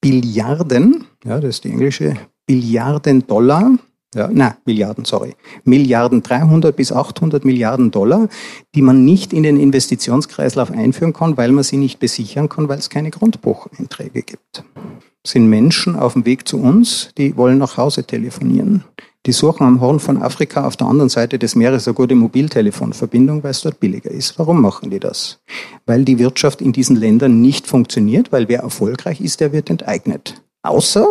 Billiarden, 0.00 1.06
ja, 1.24 1.40
das 1.40 1.56
ist 1.56 1.64
die 1.64 1.70
englische, 1.70 2.16
Billiarden 2.46 3.26
Dollar, 3.26 3.78
ja, 4.14 4.30
na, 4.32 4.56
Milliarden, 4.64 5.04
sorry, 5.04 5.34
Milliarden, 5.64 6.22
300 6.22 6.74
bis 6.74 6.90
800 6.90 7.44
Milliarden 7.44 7.90
Dollar, 7.90 8.28
die 8.74 8.82
man 8.82 9.04
nicht 9.04 9.34
in 9.34 9.42
den 9.42 9.58
Investitionskreislauf 9.58 10.70
einführen 10.70 11.12
kann, 11.12 11.36
weil 11.36 11.52
man 11.52 11.64
sie 11.64 11.76
nicht 11.76 11.98
besichern 11.98 12.48
kann, 12.48 12.68
weil 12.68 12.78
es 12.78 12.88
keine 12.88 13.10
Grundbucheinträge 13.10 14.22
gibt 14.22 14.64
sind 15.26 15.48
Menschen 15.48 15.96
auf 15.96 16.12
dem 16.12 16.26
Weg 16.26 16.46
zu 16.46 16.60
uns, 16.60 17.10
die 17.16 17.36
wollen 17.36 17.58
nach 17.58 17.76
Hause 17.76 18.04
telefonieren. 18.04 18.84
Die 19.26 19.32
suchen 19.32 19.66
am 19.66 19.80
Horn 19.80 20.00
von 20.00 20.22
Afrika 20.22 20.66
auf 20.66 20.76
der 20.76 20.86
anderen 20.86 21.08
Seite 21.08 21.38
des 21.38 21.54
Meeres 21.54 21.88
eine 21.88 21.94
gute 21.94 22.14
Mobiltelefonverbindung, 22.14 23.42
weil 23.42 23.52
es 23.52 23.62
dort 23.62 23.80
billiger 23.80 24.10
ist. 24.10 24.38
Warum 24.38 24.60
machen 24.60 24.90
die 24.90 25.00
das? 25.00 25.40
Weil 25.86 26.04
die 26.04 26.18
Wirtschaft 26.18 26.60
in 26.60 26.72
diesen 26.72 26.96
Ländern 26.96 27.40
nicht 27.40 27.66
funktioniert, 27.66 28.32
weil 28.32 28.48
wer 28.48 28.60
erfolgreich 28.60 29.22
ist, 29.22 29.40
der 29.40 29.52
wird 29.52 29.70
enteignet. 29.70 30.42
Außer 30.62 31.06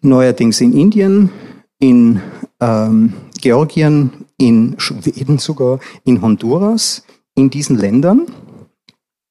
neuerdings 0.00 0.62
in 0.62 0.72
Indien, 0.72 1.30
in 1.78 2.22
ähm, 2.60 3.12
Georgien, 3.42 4.10
in 4.38 4.74
Schweden 4.78 5.38
sogar, 5.38 5.78
in 6.04 6.22
Honduras. 6.22 7.04
In 7.34 7.50
diesen 7.50 7.76
Ländern 7.76 8.26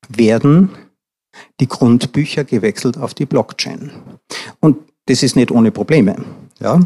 werden 0.10 0.70
die 1.60 1.68
Grundbücher 1.68 2.44
gewechselt 2.44 2.98
auf 2.98 3.14
die 3.14 3.26
Blockchain. 3.26 3.92
Und 4.60 4.78
das 5.06 5.24
ist 5.24 5.36
nicht 5.36 5.52
ohne 5.52 5.72
Probleme. 5.72 6.16
Ja? 6.60 6.80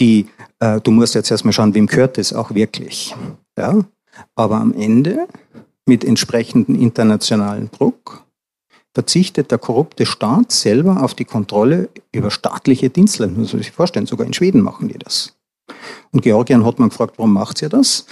Die, 0.00 0.26
äh, 0.60 0.80
du 0.80 0.90
musst 0.90 1.14
jetzt 1.14 1.30
erstmal 1.30 1.52
schauen, 1.52 1.74
wem 1.74 1.86
gehört 1.86 2.18
das 2.18 2.32
auch 2.32 2.54
wirklich. 2.54 3.14
Ja? 3.56 3.84
Aber 4.34 4.56
am 4.56 4.74
Ende, 4.74 5.26
mit 5.86 6.04
entsprechendem 6.04 6.80
internationalen 6.80 7.70
Druck, 7.70 8.24
verzichtet 8.94 9.50
der 9.50 9.58
korrupte 9.58 10.06
Staat 10.06 10.52
selber 10.52 11.02
auf 11.02 11.14
die 11.14 11.26
Kontrolle 11.26 11.90
über 12.12 12.30
staatliche 12.30 12.88
Dienstleister. 12.88 13.38
muss 13.38 13.52
man 13.52 13.62
sich 13.62 13.70
vorstellen, 13.70 14.06
sogar 14.06 14.26
in 14.26 14.32
Schweden 14.32 14.62
machen 14.62 14.88
die 14.88 14.98
das. 14.98 15.36
Und 16.12 16.22
Georgien 16.22 16.64
hat 16.64 16.78
man 16.78 16.88
gefragt, 16.88 17.18
warum 17.18 17.34
macht 17.34 17.60
ihr 17.60 17.68
das? 17.68 18.06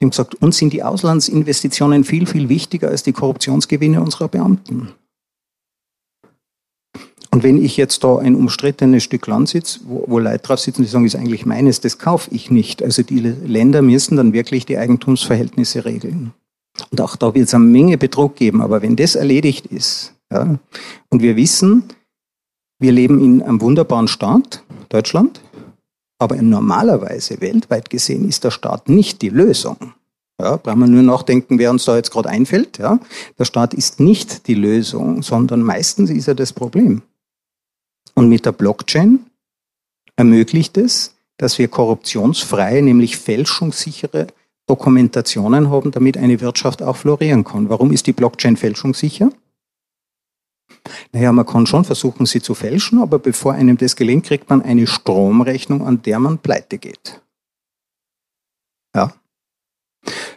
Die 0.00 0.04
haben 0.04 0.10
gesagt, 0.10 0.34
uns 0.36 0.56
sind 0.56 0.72
die 0.72 0.82
Auslandsinvestitionen 0.82 2.04
viel, 2.04 2.26
viel 2.26 2.48
wichtiger 2.48 2.88
als 2.88 3.02
die 3.02 3.12
Korruptionsgewinne 3.12 4.00
unserer 4.00 4.28
Beamten. 4.28 4.88
Und 7.32 7.42
wenn 7.42 7.62
ich 7.62 7.78
jetzt 7.78 8.04
da 8.04 8.18
ein 8.18 8.34
umstrittenes 8.34 9.02
Stück 9.02 9.26
Land 9.26 9.48
sitze, 9.48 9.80
wo, 9.84 10.04
wo 10.06 10.18
Leute 10.18 10.40
drauf 10.40 10.60
sitzen, 10.60 10.82
die 10.82 10.88
sagen, 10.88 11.06
ist 11.06 11.16
eigentlich 11.16 11.46
meines, 11.46 11.80
das 11.80 11.98
kaufe 11.98 12.30
ich 12.30 12.50
nicht. 12.50 12.82
Also 12.82 13.02
die 13.02 13.20
Länder 13.20 13.80
müssen 13.80 14.16
dann 14.16 14.34
wirklich 14.34 14.66
die 14.66 14.76
Eigentumsverhältnisse 14.76 15.86
regeln. 15.86 16.32
Und 16.90 17.00
auch 17.00 17.16
da 17.16 17.34
wird 17.34 17.48
es 17.48 17.54
eine 17.54 17.64
Menge 17.64 17.96
Betrug 17.96 18.36
geben. 18.36 18.60
Aber 18.60 18.82
wenn 18.82 18.96
das 18.96 19.14
erledigt 19.14 19.66
ist, 19.66 20.14
ja, 20.30 20.58
und 21.08 21.22
wir 21.22 21.36
wissen, 21.36 21.84
wir 22.78 22.92
leben 22.92 23.22
in 23.22 23.42
einem 23.42 23.60
wunderbaren 23.62 24.08
Staat, 24.08 24.62
Deutschland, 24.90 25.40
aber 26.18 26.36
normalerweise 26.36 27.40
weltweit 27.40 27.88
gesehen 27.88 28.28
ist 28.28 28.44
der 28.44 28.50
Staat 28.50 28.88
nicht 28.88 29.22
die 29.22 29.30
Lösung. 29.30 29.94
Ja, 30.40 30.56
brauchen 30.56 30.80
wir 30.80 30.86
nur 30.86 31.02
nachdenken, 31.02 31.58
wer 31.58 31.70
uns 31.70 31.84
da 31.84 31.96
jetzt 31.96 32.10
gerade 32.10 32.28
einfällt. 32.28 32.78
Ja. 32.78 32.98
Der 33.38 33.44
Staat 33.44 33.74
ist 33.74 34.00
nicht 34.00 34.46
die 34.48 34.54
Lösung, 34.54 35.22
sondern 35.22 35.62
meistens 35.62 36.10
ist 36.10 36.28
er 36.28 36.34
das 36.34 36.52
Problem. 36.52 37.02
Und 38.14 38.28
mit 38.28 38.46
der 38.46 38.52
Blockchain 38.52 39.26
ermöglicht 40.16 40.76
es, 40.76 41.16
dass 41.38 41.58
wir 41.58 41.68
korruptionsfreie, 41.68 42.82
nämlich 42.82 43.16
fälschungssichere 43.16 44.28
Dokumentationen 44.66 45.70
haben, 45.70 45.90
damit 45.90 46.16
eine 46.16 46.40
Wirtschaft 46.40 46.82
auch 46.82 46.96
florieren 46.96 47.44
kann. 47.44 47.68
Warum 47.68 47.92
ist 47.92 48.06
die 48.06 48.12
Blockchain 48.12 48.56
fälschungssicher? 48.56 49.30
Naja, 51.12 51.32
man 51.32 51.46
kann 51.46 51.66
schon 51.66 51.84
versuchen, 51.84 52.26
sie 52.26 52.40
zu 52.40 52.54
fälschen, 52.54 53.00
aber 53.00 53.18
bevor 53.18 53.54
einem 53.54 53.76
das 53.76 53.96
gelingt, 53.96 54.26
kriegt 54.26 54.48
man 54.50 54.62
eine 54.62 54.86
Stromrechnung, 54.86 55.86
an 55.86 56.02
der 56.02 56.18
man 56.18 56.38
pleite 56.38 56.78
geht. 56.78 57.20
Ja. 58.94 59.12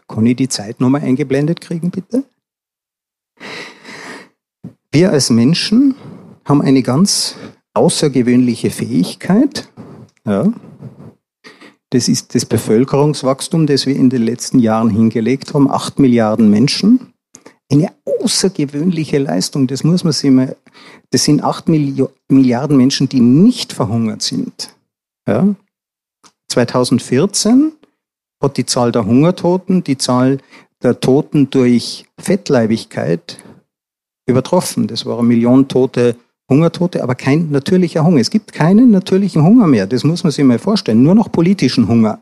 Kann 0.08 0.26
ich 0.26 0.36
die 0.36 0.50
Zeitnummer 0.50 1.00
eingeblendet 1.00 1.62
kriegen, 1.62 1.92
bitte? 1.92 2.24
Wir 4.92 5.12
als 5.12 5.30
Menschen 5.30 5.96
haben 6.46 6.62
eine 6.62 6.84
ganz 6.84 7.36
außergewöhnliche 7.76 8.72
Fähigkeit. 8.72 9.70
Ja. 10.26 10.52
Das 11.92 12.08
ist 12.08 12.34
das 12.34 12.46
Bevölkerungswachstum, 12.46 13.68
das 13.68 13.86
wir 13.86 13.96
in 13.96 14.10
den 14.10 14.24
letzten 14.24 14.60
Jahren 14.60 14.90
hingelegt 14.90 15.54
haben. 15.54 15.70
Acht 15.70 16.00
Milliarden 16.00 16.50
Menschen. 16.50 17.14
Eine 17.72 17.92
außergewöhnliche 18.22 19.18
Leistung, 19.18 19.68
das 19.68 19.84
muss 19.84 20.04
man 20.04 20.14
sich 20.14 20.30
mal, 20.30 20.56
das 21.12 21.24
sind 21.24 21.44
acht 21.44 21.68
Milliarden 21.68 22.78
Menschen, 22.78 23.10
die 23.10 23.22
nicht 23.22 23.74
verhungert 23.74 24.22
sind. 24.22 24.76
Ja. 25.28 25.56
2014 26.50 27.72
hat 28.42 28.58
die 28.58 28.66
Zahl 28.66 28.92
der 28.92 29.06
Hungertoten 29.06 29.84
die 29.84 29.98
Zahl 29.98 30.40
der 30.84 31.00
Toten 31.00 31.50
durch 31.50 32.06
Fettleibigkeit 32.20 33.44
übertroffen. 34.28 34.88
Das 34.88 35.06
waren 35.06 35.28
Millionen 35.28 35.68
Tote 35.68 36.16
Hungertote, 36.50 37.02
aber 37.02 37.16
kein 37.16 37.50
natürlicher 37.50 38.04
Hunger. 38.04 38.22
Es 38.22 38.30
gibt 38.30 38.54
keinen 38.54 38.92
natürlichen 38.92 39.44
Hunger 39.44 39.68
mehr. 39.68 39.88
Das 39.88 40.04
muss 40.04 40.24
man 40.24 40.32
sich 40.32 40.46
mal 40.46 40.60
vorstellen. 40.60 41.02
Nur 41.02 41.16
noch 41.16 41.32
politischen 41.32 41.88
Hunger. 41.88 42.22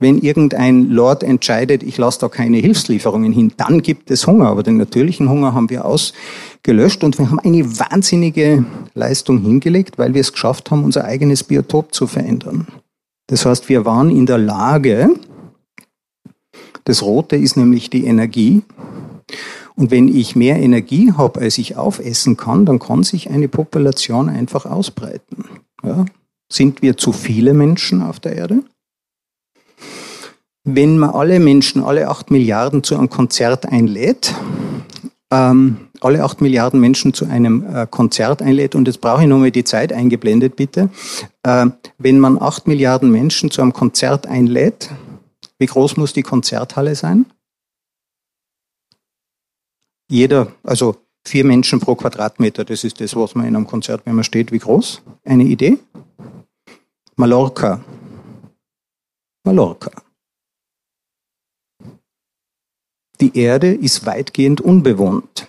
Wenn 0.00 0.18
irgendein 0.18 0.90
Lord 0.90 1.24
entscheidet, 1.24 1.82
ich 1.82 1.98
lasse 1.98 2.20
da 2.20 2.28
keine 2.28 2.58
Hilfslieferungen 2.58 3.32
hin, 3.32 3.52
dann 3.56 3.82
gibt 3.82 4.10
es 4.10 4.26
Hunger. 4.26 4.48
Aber 4.48 4.62
den 4.62 4.76
natürlichen 4.76 5.28
Hunger 5.28 5.54
haben 5.54 5.70
wir 5.70 5.84
ausgelöscht 5.84 7.02
und 7.02 7.18
wir 7.18 7.30
haben 7.30 7.40
eine 7.40 7.64
wahnsinnige 7.78 8.64
Leistung 8.94 9.40
hingelegt, 9.40 9.98
weil 9.98 10.14
wir 10.14 10.20
es 10.20 10.32
geschafft 10.32 10.70
haben, 10.70 10.84
unser 10.84 11.04
eigenes 11.04 11.42
Biotop 11.44 11.94
zu 11.94 12.06
verändern. 12.06 12.68
Das 13.26 13.44
heißt, 13.44 13.68
wir 13.68 13.84
waren 13.84 14.10
in 14.10 14.26
der 14.26 14.38
Lage, 14.38 15.10
das 16.84 17.02
Rote 17.02 17.36
ist 17.36 17.56
nämlich 17.56 17.90
die 17.90 18.06
Energie, 18.06 18.62
und 19.78 19.92
wenn 19.92 20.08
ich 20.08 20.34
mehr 20.34 20.56
Energie 20.56 21.12
habe, 21.16 21.40
als 21.40 21.56
ich 21.56 21.76
aufessen 21.76 22.36
kann, 22.36 22.66
dann 22.66 22.80
kann 22.80 23.04
sich 23.04 23.30
eine 23.30 23.46
Population 23.46 24.28
einfach 24.28 24.66
ausbreiten. 24.66 25.44
Ja? 25.84 26.04
Sind 26.50 26.82
wir 26.82 26.96
zu 26.96 27.12
viele 27.12 27.54
Menschen 27.54 28.02
auf 28.02 28.18
der 28.18 28.34
Erde? 28.34 28.64
Wenn 30.64 30.98
man 30.98 31.10
alle 31.10 31.38
Menschen, 31.38 31.84
alle 31.84 32.08
acht 32.08 32.32
Milliarden 32.32 32.82
zu 32.82 32.96
einem 32.96 33.08
Konzert 33.08 33.66
einlädt, 33.66 34.34
ähm, 35.30 35.76
alle 36.00 36.24
acht 36.24 36.40
Milliarden 36.40 36.80
Menschen 36.80 37.14
zu 37.14 37.26
einem 37.26 37.64
äh, 37.72 37.86
Konzert 37.88 38.42
einlädt, 38.42 38.74
und 38.74 38.88
jetzt 38.88 39.00
brauche 39.00 39.22
ich 39.22 39.28
nochmal 39.28 39.52
die 39.52 39.62
Zeit 39.62 39.92
eingeblendet, 39.92 40.56
bitte. 40.56 40.90
Äh, 41.44 41.66
wenn 41.98 42.18
man 42.18 42.42
acht 42.42 42.66
Milliarden 42.66 43.12
Menschen 43.12 43.52
zu 43.52 43.62
einem 43.62 43.72
Konzert 43.72 44.26
einlädt, 44.26 44.90
wie 45.60 45.66
groß 45.66 45.96
muss 45.96 46.12
die 46.12 46.22
Konzerthalle 46.22 46.96
sein? 46.96 47.26
Jeder, 50.08 50.52
also 50.62 50.96
vier 51.24 51.44
Menschen 51.44 51.80
pro 51.80 51.94
Quadratmeter, 51.94 52.64
das 52.64 52.84
ist 52.84 53.00
das, 53.00 53.14
was 53.14 53.34
man 53.34 53.46
in 53.46 53.54
einem 53.54 53.66
Konzert, 53.66 54.02
wenn 54.04 54.14
man 54.14 54.24
steht, 54.24 54.50
wie 54.52 54.58
groß? 54.58 55.02
Eine 55.24 55.44
Idee? 55.44 55.78
Mallorca. 57.16 57.84
Mallorca. 59.44 59.90
Die 63.20 63.36
Erde 63.36 63.74
ist 63.74 64.06
weitgehend 64.06 64.60
unbewohnt. 64.60 65.46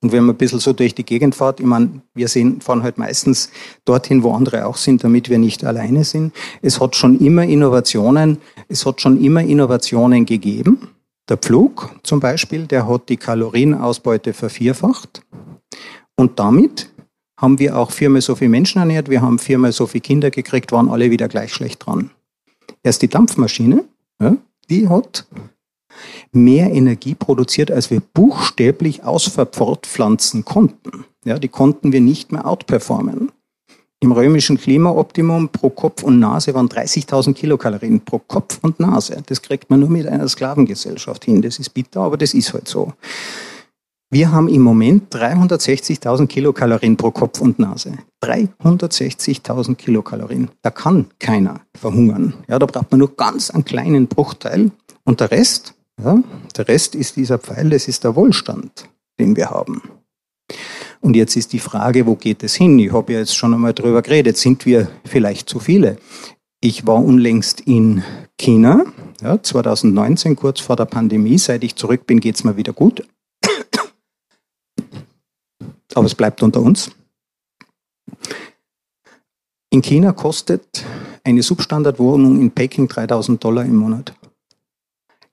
Und 0.00 0.12
wenn 0.12 0.24
man 0.24 0.36
ein 0.36 0.38
bisschen 0.38 0.60
so 0.60 0.72
durch 0.72 0.94
die 0.94 1.04
Gegend 1.04 1.34
fährt, 1.34 1.58
ich 1.58 1.66
meine, 1.66 2.02
wir 2.14 2.28
sehen, 2.28 2.60
fahren 2.60 2.84
halt 2.84 2.98
meistens 2.98 3.50
dorthin, 3.84 4.22
wo 4.22 4.32
andere 4.32 4.66
auch 4.66 4.76
sind, 4.76 5.02
damit 5.02 5.28
wir 5.28 5.38
nicht 5.38 5.64
alleine 5.64 6.04
sind. 6.04 6.32
Es 6.62 6.80
hat 6.80 6.94
schon 6.94 7.18
immer 7.18 7.42
Innovationen, 7.42 8.38
es 8.68 8.86
hat 8.86 9.00
schon 9.00 9.20
immer 9.20 9.42
Innovationen 9.42 10.24
gegeben. 10.24 10.88
Der 11.28 11.36
Pflug 11.36 11.94
zum 12.02 12.20
Beispiel, 12.20 12.66
der 12.66 12.88
hat 12.88 13.08
die 13.08 13.18
Kalorienausbeute 13.18 14.32
vervierfacht. 14.32 15.22
Und 16.16 16.38
damit 16.38 16.90
haben 17.38 17.58
wir 17.58 17.76
auch 17.76 17.90
viermal 17.90 18.22
so 18.22 18.34
viele 18.34 18.50
Menschen 18.50 18.78
ernährt, 18.78 19.10
wir 19.10 19.22
haben 19.22 19.38
viermal 19.38 19.72
so 19.72 19.86
viele 19.86 20.02
Kinder 20.02 20.30
gekriegt, 20.30 20.72
waren 20.72 20.88
alle 20.88 21.10
wieder 21.10 21.28
gleich 21.28 21.52
schlecht 21.52 21.86
dran. 21.86 22.10
Erst 22.82 23.02
die 23.02 23.08
Dampfmaschine, 23.08 23.84
ja, 24.20 24.36
die 24.70 24.88
hat 24.88 25.26
mehr 26.32 26.72
Energie 26.72 27.14
produziert, 27.14 27.70
als 27.70 27.90
wir 27.90 28.00
buchstäblich 28.00 29.04
ausverfortpflanzen 29.04 30.44
konnten. 30.44 31.04
Ja, 31.24 31.38
die 31.38 31.48
konnten 31.48 31.92
wir 31.92 32.00
nicht 32.00 32.32
mehr 32.32 32.46
outperformen. 32.46 33.32
Im 34.00 34.12
römischen 34.12 34.58
Klimaoptimum 34.58 35.48
pro 35.48 35.70
Kopf 35.70 36.04
und 36.04 36.20
Nase 36.20 36.54
waren 36.54 36.68
30.000 36.68 37.34
Kilokalorien 37.34 38.00
pro 38.00 38.20
Kopf 38.20 38.60
und 38.62 38.78
Nase. 38.78 39.22
Das 39.26 39.42
kriegt 39.42 39.70
man 39.70 39.80
nur 39.80 39.88
mit 39.88 40.06
einer 40.06 40.28
Sklavengesellschaft 40.28 41.24
hin. 41.24 41.42
Das 41.42 41.58
ist 41.58 41.70
bitter, 41.70 42.02
aber 42.02 42.16
das 42.16 42.32
ist 42.32 42.54
halt 42.54 42.68
so. 42.68 42.92
Wir 44.10 44.30
haben 44.30 44.46
im 44.48 44.62
Moment 44.62 45.12
360.000 45.12 46.28
Kilokalorien 46.28 46.96
pro 46.96 47.10
Kopf 47.10 47.40
und 47.40 47.58
Nase. 47.58 47.92
360.000 48.22 49.74
Kilokalorien. 49.74 50.48
Da 50.62 50.70
kann 50.70 51.06
keiner 51.18 51.60
verhungern. 51.74 52.34
Ja, 52.46 52.60
da 52.60 52.66
braucht 52.66 52.92
man 52.92 53.00
nur 53.00 53.16
ganz 53.16 53.50
einen 53.50 53.64
kleinen 53.64 54.06
Bruchteil. 54.06 54.70
Und 55.04 55.18
der 55.18 55.32
Rest, 55.32 55.74
ja, 56.00 56.22
der 56.56 56.68
Rest 56.68 56.94
ist 56.94 57.16
dieser 57.16 57.38
Pfeil, 57.38 57.70
das 57.70 57.88
ist 57.88 58.04
der 58.04 58.14
Wohlstand, 58.14 58.88
den 59.18 59.36
wir 59.36 59.50
haben. 59.50 59.82
Und 61.00 61.16
jetzt 61.16 61.36
ist 61.36 61.52
die 61.52 61.58
Frage, 61.58 62.06
wo 62.06 62.16
geht 62.16 62.42
es 62.42 62.54
hin? 62.54 62.78
Ich 62.78 62.92
habe 62.92 63.12
ja 63.12 63.20
jetzt 63.20 63.36
schon 63.36 63.54
einmal 63.54 63.72
drüber 63.72 64.02
geredet. 64.02 64.36
Sind 64.36 64.66
wir 64.66 64.90
vielleicht 65.04 65.48
zu 65.48 65.60
viele? 65.60 65.98
Ich 66.60 66.86
war 66.86 67.02
unlängst 67.02 67.60
in 67.60 68.02
China, 68.36 68.84
ja, 69.20 69.40
2019, 69.40 70.34
kurz 70.34 70.60
vor 70.60 70.74
der 70.76 70.86
Pandemie. 70.86 71.38
Seit 71.38 71.62
ich 71.62 71.76
zurück 71.76 72.06
bin, 72.06 72.18
geht 72.20 72.34
es 72.34 72.44
mir 72.44 72.56
wieder 72.56 72.72
gut. 72.72 73.06
Aber 75.94 76.06
es 76.06 76.14
bleibt 76.14 76.42
unter 76.42 76.60
uns. 76.60 76.90
In 79.70 79.82
China 79.82 80.12
kostet 80.12 80.84
eine 81.24 81.42
Substandardwohnung 81.42 82.40
in 82.40 82.50
Peking 82.50 82.88
3000 82.88 83.42
Dollar 83.42 83.64
im 83.64 83.76
Monat. 83.76 84.14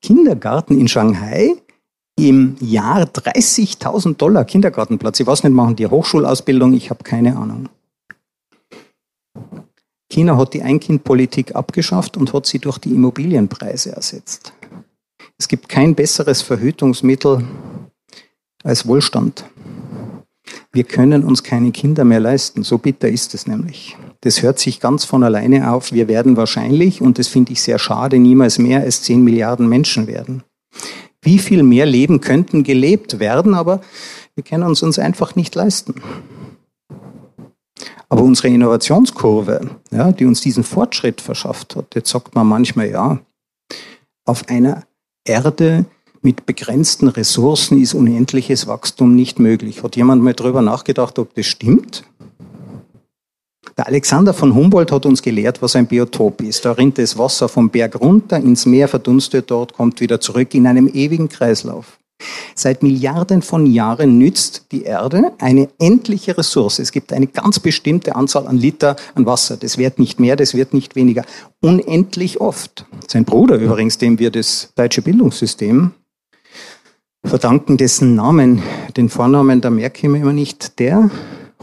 Kindergarten 0.02 0.80
in 0.80 0.88
Shanghai 0.88 1.56
im 2.18 2.56
Jahr 2.60 3.04
30.000 3.04 4.16
Dollar 4.16 4.46
Kindergartenplatz. 4.46 5.20
Ich 5.20 5.28
weiß 5.28 5.44
nicht, 5.44 5.54
machen 5.54 5.76
die 5.76 5.88
Hochschulausbildung? 5.88 6.74
Ich 6.74 6.90
habe 6.90 7.04
keine 7.04 7.36
Ahnung. 7.36 7.70
China 10.10 10.38
hat 10.38 10.54
die 10.54 10.62
Einkindpolitik 10.62 11.56
abgeschafft 11.56 12.16
und 12.16 12.32
hat 12.34 12.46
sie 12.46 12.60
durch 12.60 12.78
die 12.78 12.92
Immobilienpreise 12.92 13.96
ersetzt. 13.96 14.54
Es 15.38 15.48
gibt 15.48 15.68
kein 15.68 15.96
besseres 15.96 16.42
Verhütungsmittel 16.42 17.44
als 18.64 18.88
Wohlstand. 18.88 19.44
Wir 20.72 20.86
können 20.86 21.24
uns 21.24 21.44
keine 21.44 21.72
Kinder 21.72 22.06
mehr 22.06 22.20
leisten. 22.20 22.64
So 22.64 22.78
bitter 22.78 23.10
ist 23.10 23.34
es 23.34 23.48
nämlich. 23.48 23.98
Das 24.22 24.42
hört 24.42 24.60
sich 24.60 24.80
ganz 24.80 25.04
von 25.04 25.24
alleine 25.24 25.72
auf. 25.72 25.92
Wir 25.92 26.08
werden 26.08 26.38
wahrscheinlich, 26.38 27.02
und 27.02 27.20
das 27.20 27.28
finde 27.28 27.52
ich 27.52 27.62
sehr 27.62 27.80
schade, 27.80 28.18
niemals 28.18 28.58
mehr 28.58 28.82
als 28.82 29.02
10 29.02 29.24
Milliarden 29.24 29.68
Menschen 29.68 30.08
werden. 30.08 30.44
Wie 31.26 31.40
viel 31.40 31.64
mehr 31.64 31.88
Leben 31.88 32.22
könnten 32.22 32.64
gelebt 32.64 33.20
werden, 33.20 33.56
aber 33.56 33.82
wir 34.36 34.44
können 34.44 34.64
uns 34.64 34.84
uns 34.84 35.00
einfach 35.00 35.36
nicht 35.36 35.56
leisten. 35.56 35.96
Aber 38.10 38.22
unsere 38.22 38.50
Innovationskurve, 38.50 39.72
ja, 39.92 40.12
die 40.12 40.26
uns 40.26 40.42
diesen 40.42 40.64
Fortschritt 40.64 41.22
verschafft 41.22 41.76
hat, 41.76 41.96
jetzt 41.96 42.12
sagt 42.12 42.36
man 42.36 42.48
manchmal, 42.48 42.92
ja, 42.92 43.20
auf 44.24 44.48
einer 44.50 44.84
Erde 45.26 45.86
mit 46.22 46.46
begrenzten 46.46 47.08
Ressourcen 47.08 47.82
ist 47.82 47.96
unendliches 47.96 48.68
Wachstum 48.68 49.16
nicht 49.16 49.40
möglich. 49.40 49.84
Hat 49.84 49.96
jemand 49.96 50.22
mal 50.22 50.34
darüber 50.34 50.62
nachgedacht, 50.62 51.18
ob 51.18 51.34
das 51.34 51.48
stimmt? 51.48 52.04
Der 53.78 53.88
Alexander 53.88 54.34
von 54.34 54.56
Humboldt 54.56 54.92
hat 54.92 55.06
uns 55.06 55.22
gelehrt, 55.22 55.62
was 55.62 55.76
ein 55.76 55.88
Biotop 55.88 56.42
ist. 56.42 56.64
Da 56.64 56.72
rinnt 56.72 56.98
das 56.98 57.18
Wasser 57.18 57.50
vom 57.50 57.70
Berg 57.70 58.00
runter, 58.00 58.38
ins 58.38 58.66
Meer 58.66 58.88
verdunstet 58.88 59.52
dort, 59.52 59.74
kommt 59.74 60.00
wieder 60.00 60.22
zurück 60.22 60.54
in 60.54 60.66
einem 60.66 60.88
ewigen 60.88 61.28
Kreislauf. 61.28 62.00
Seit 62.56 62.84
Milliarden 62.84 63.42
von 63.42 63.66
Jahren 63.66 64.18
nützt 64.18 64.68
die 64.72 64.84
Erde 64.84 65.34
eine 65.40 65.68
endliche 65.78 66.38
Ressource. 66.38 66.80
Es 66.80 66.94
gibt 66.94 67.12
eine 67.12 67.28
ganz 67.28 67.60
bestimmte 67.60 68.16
Anzahl 68.16 68.48
an 68.48 68.56
Liter 68.56 68.96
an 69.14 69.26
Wasser. 69.26 69.58
Das 69.58 69.78
wird 69.78 70.00
nicht 70.00 70.22
mehr, 70.22 70.38
das 70.38 70.54
wird 70.54 70.74
nicht 70.74 70.96
weniger. 70.96 71.26
Unendlich 71.60 72.40
oft. 72.40 72.86
Sein 73.08 73.26
Bruder 73.26 73.58
übrigens, 73.58 73.98
dem 73.98 74.20
wir 74.20 74.32
das 74.32 74.72
deutsche 74.76 75.02
Bildungssystem 75.02 75.92
verdanken, 77.26 77.76
dessen 77.76 78.16
Namen, 78.16 78.64
den 78.96 79.10
Vornamen, 79.10 79.60
da 79.60 79.70
merke 79.70 79.98
ich 79.98 80.10
mir 80.10 80.20
immer 80.20 80.32
nicht, 80.32 80.80
der 80.80 81.10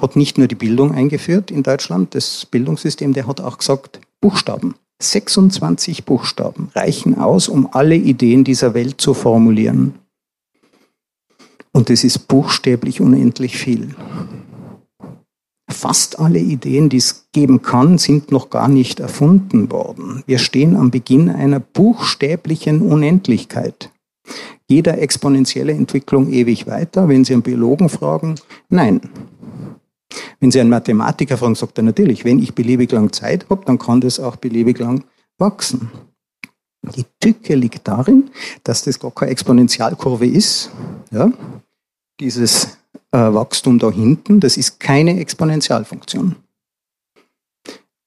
hat 0.03 0.17
nicht 0.17 0.37
nur 0.37 0.49
die 0.49 0.57
Bildung 0.57 0.93
eingeführt 0.93 1.51
in 1.51 1.63
Deutschland, 1.63 2.15
das 2.15 2.45
Bildungssystem, 2.45 3.13
der 3.13 3.27
hat 3.27 3.41
auch 3.41 3.59
gesagt, 3.59 4.01
Buchstaben. 4.21 4.75
26 5.01 6.05
Buchstaben 6.05 6.71
reichen 6.75 7.19
aus, 7.19 7.49
um 7.49 7.69
alle 7.73 7.97
Ideen 7.97 8.45
dieser 8.45 8.75
Welt 8.75 9.01
zu 9.01 9.15
formulieren. 9.15 9.95
Und 11.73 11.89
das 11.89 12.05
ist 12.05 12.29
buchstäblich 12.29 13.01
unendlich 13.01 13.57
viel. 13.57 13.95
Fast 15.71 16.21
alle 16.21 16.39
Ideen, 16.39 16.89
die 16.89 16.99
es 16.99 17.29
geben 17.33 17.63
kann, 17.63 17.99
sind 17.99 18.31
noch 18.31 18.51
gar 18.51 18.69
nicht 18.69 19.01
erfunden 19.01 19.71
worden. 19.73 20.23
Wir 20.27 20.39
stehen 20.39 20.77
am 20.77 20.91
Beginn 20.91 21.31
einer 21.31 21.61
buchstäblichen 21.61 22.83
Unendlichkeit. 22.83 23.91
Jeder 24.69 24.99
exponentielle 24.99 25.73
Entwicklung 25.73 26.31
ewig 26.31 26.67
weiter. 26.67 27.09
Wenn 27.09 27.25
Sie 27.25 27.33
einen 27.33 27.43
Biologen 27.43 27.89
fragen, 27.89 28.37
nein. 28.69 29.01
Wenn 30.41 30.51
Sie 30.51 30.61
einen 30.61 30.71
Mathematiker 30.71 31.37
fragen, 31.37 31.55
sagt 31.55 31.79
er 31.79 31.85
natürlich, 31.85 32.25
wenn 32.25 32.39
ich 32.39 32.55
beliebig 32.55 32.93
lang 32.93 33.13
Zeit 33.13 33.47
habe, 33.51 33.65
dann 33.65 33.79
kann 33.79 34.01
das 34.01 34.21
auch 34.21 34.37
beliebig 34.37 34.79
lang 34.79 35.05
wachsen. 35.39 35.91
Die 36.97 37.05
Tücke 37.21 37.55
liegt 37.55 37.87
darin, 37.87 38.31
dass 38.65 38.83
das 38.83 38.99
gar 38.99 39.13
keine 39.13 39.31
Exponentialkurve 39.31 40.27
ist. 40.27 40.71
Ja? 41.13 41.31
Dieses 42.19 42.77
äh, 43.13 43.19
Wachstum 43.19 43.79
da 43.79 43.91
hinten, 43.91 44.41
das 44.41 44.57
ist 44.57 44.81
keine 44.81 45.21
Exponentialfunktion. 45.21 46.37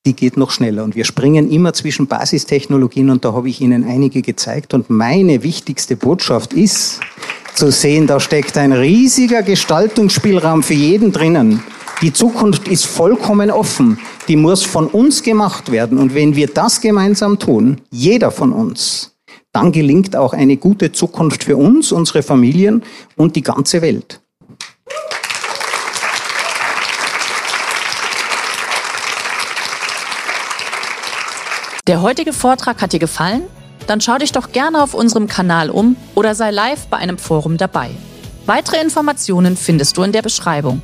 Die 0.05 0.15
geht 0.15 0.37
noch 0.37 0.51
schneller 0.51 0.83
und 0.83 0.95
wir 0.95 1.05
springen 1.05 1.49
immer 1.49 1.73
zwischen 1.73 2.05
Basistechnologien 2.05 3.09
und 3.09 3.25
da 3.25 3.33
habe 3.33 3.49
ich 3.49 3.61
Ihnen 3.61 3.85
einige 3.85 4.21
gezeigt 4.21 4.73
und 4.75 4.89
meine 4.89 5.41
wichtigste 5.41 5.95
Botschaft 5.95 6.53
ist 6.53 6.99
zu 7.55 7.71
sehen, 7.71 8.05
da 8.05 8.19
steckt 8.19 8.57
ein 8.57 8.73
riesiger 8.73 9.41
Gestaltungsspielraum 9.41 10.61
für 10.61 10.73
jeden 10.73 11.11
drinnen. 11.11 11.63
Die 12.01 12.11
Zukunft 12.11 12.67
ist 12.67 12.85
vollkommen 12.85 13.49
offen. 13.49 13.99
Die 14.27 14.35
muss 14.35 14.63
von 14.63 14.87
uns 14.87 15.23
gemacht 15.23 15.71
werden. 15.71 15.97
Und 15.97 16.13
wenn 16.13 16.35
wir 16.35 16.47
das 16.47 16.81
gemeinsam 16.81 17.39
tun, 17.39 17.81
jeder 17.89 18.31
von 18.31 18.51
uns, 18.51 19.15
dann 19.53 19.71
gelingt 19.71 20.15
auch 20.15 20.33
eine 20.33 20.57
gute 20.57 20.91
Zukunft 20.91 21.45
für 21.45 21.55
uns, 21.55 21.93
unsere 21.93 22.21
Familien 22.21 22.83
und 23.15 23.37
die 23.37 23.43
ganze 23.43 23.81
Welt. 23.81 24.19
Der 31.87 32.01
heutige 32.01 32.33
Vortrag 32.33 32.81
hat 32.81 32.91
dir 32.91 32.99
gefallen? 32.99 33.43
Dann 33.87 34.01
schau 34.01 34.17
dich 34.17 34.33
doch 34.33 34.51
gerne 34.51 34.83
auf 34.83 34.95
unserem 34.95 35.27
Kanal 35.27 35.69
um 35.69 35.95
oder 36.15 36.35
sei 36.35 36.51
live 36.51 36.87
bei 36.87 36.97
einem 36.97 37.17
Forum 37.17 37.57
dabei. 37.57 37.91
Weitere 38.47 38.81
Informationen 38.81 39.55
findest 39.55 39.95
du 39.95 40.03
in 40.03 40.11
der 40.11 40.23
Beschreibung. 40.23 40.83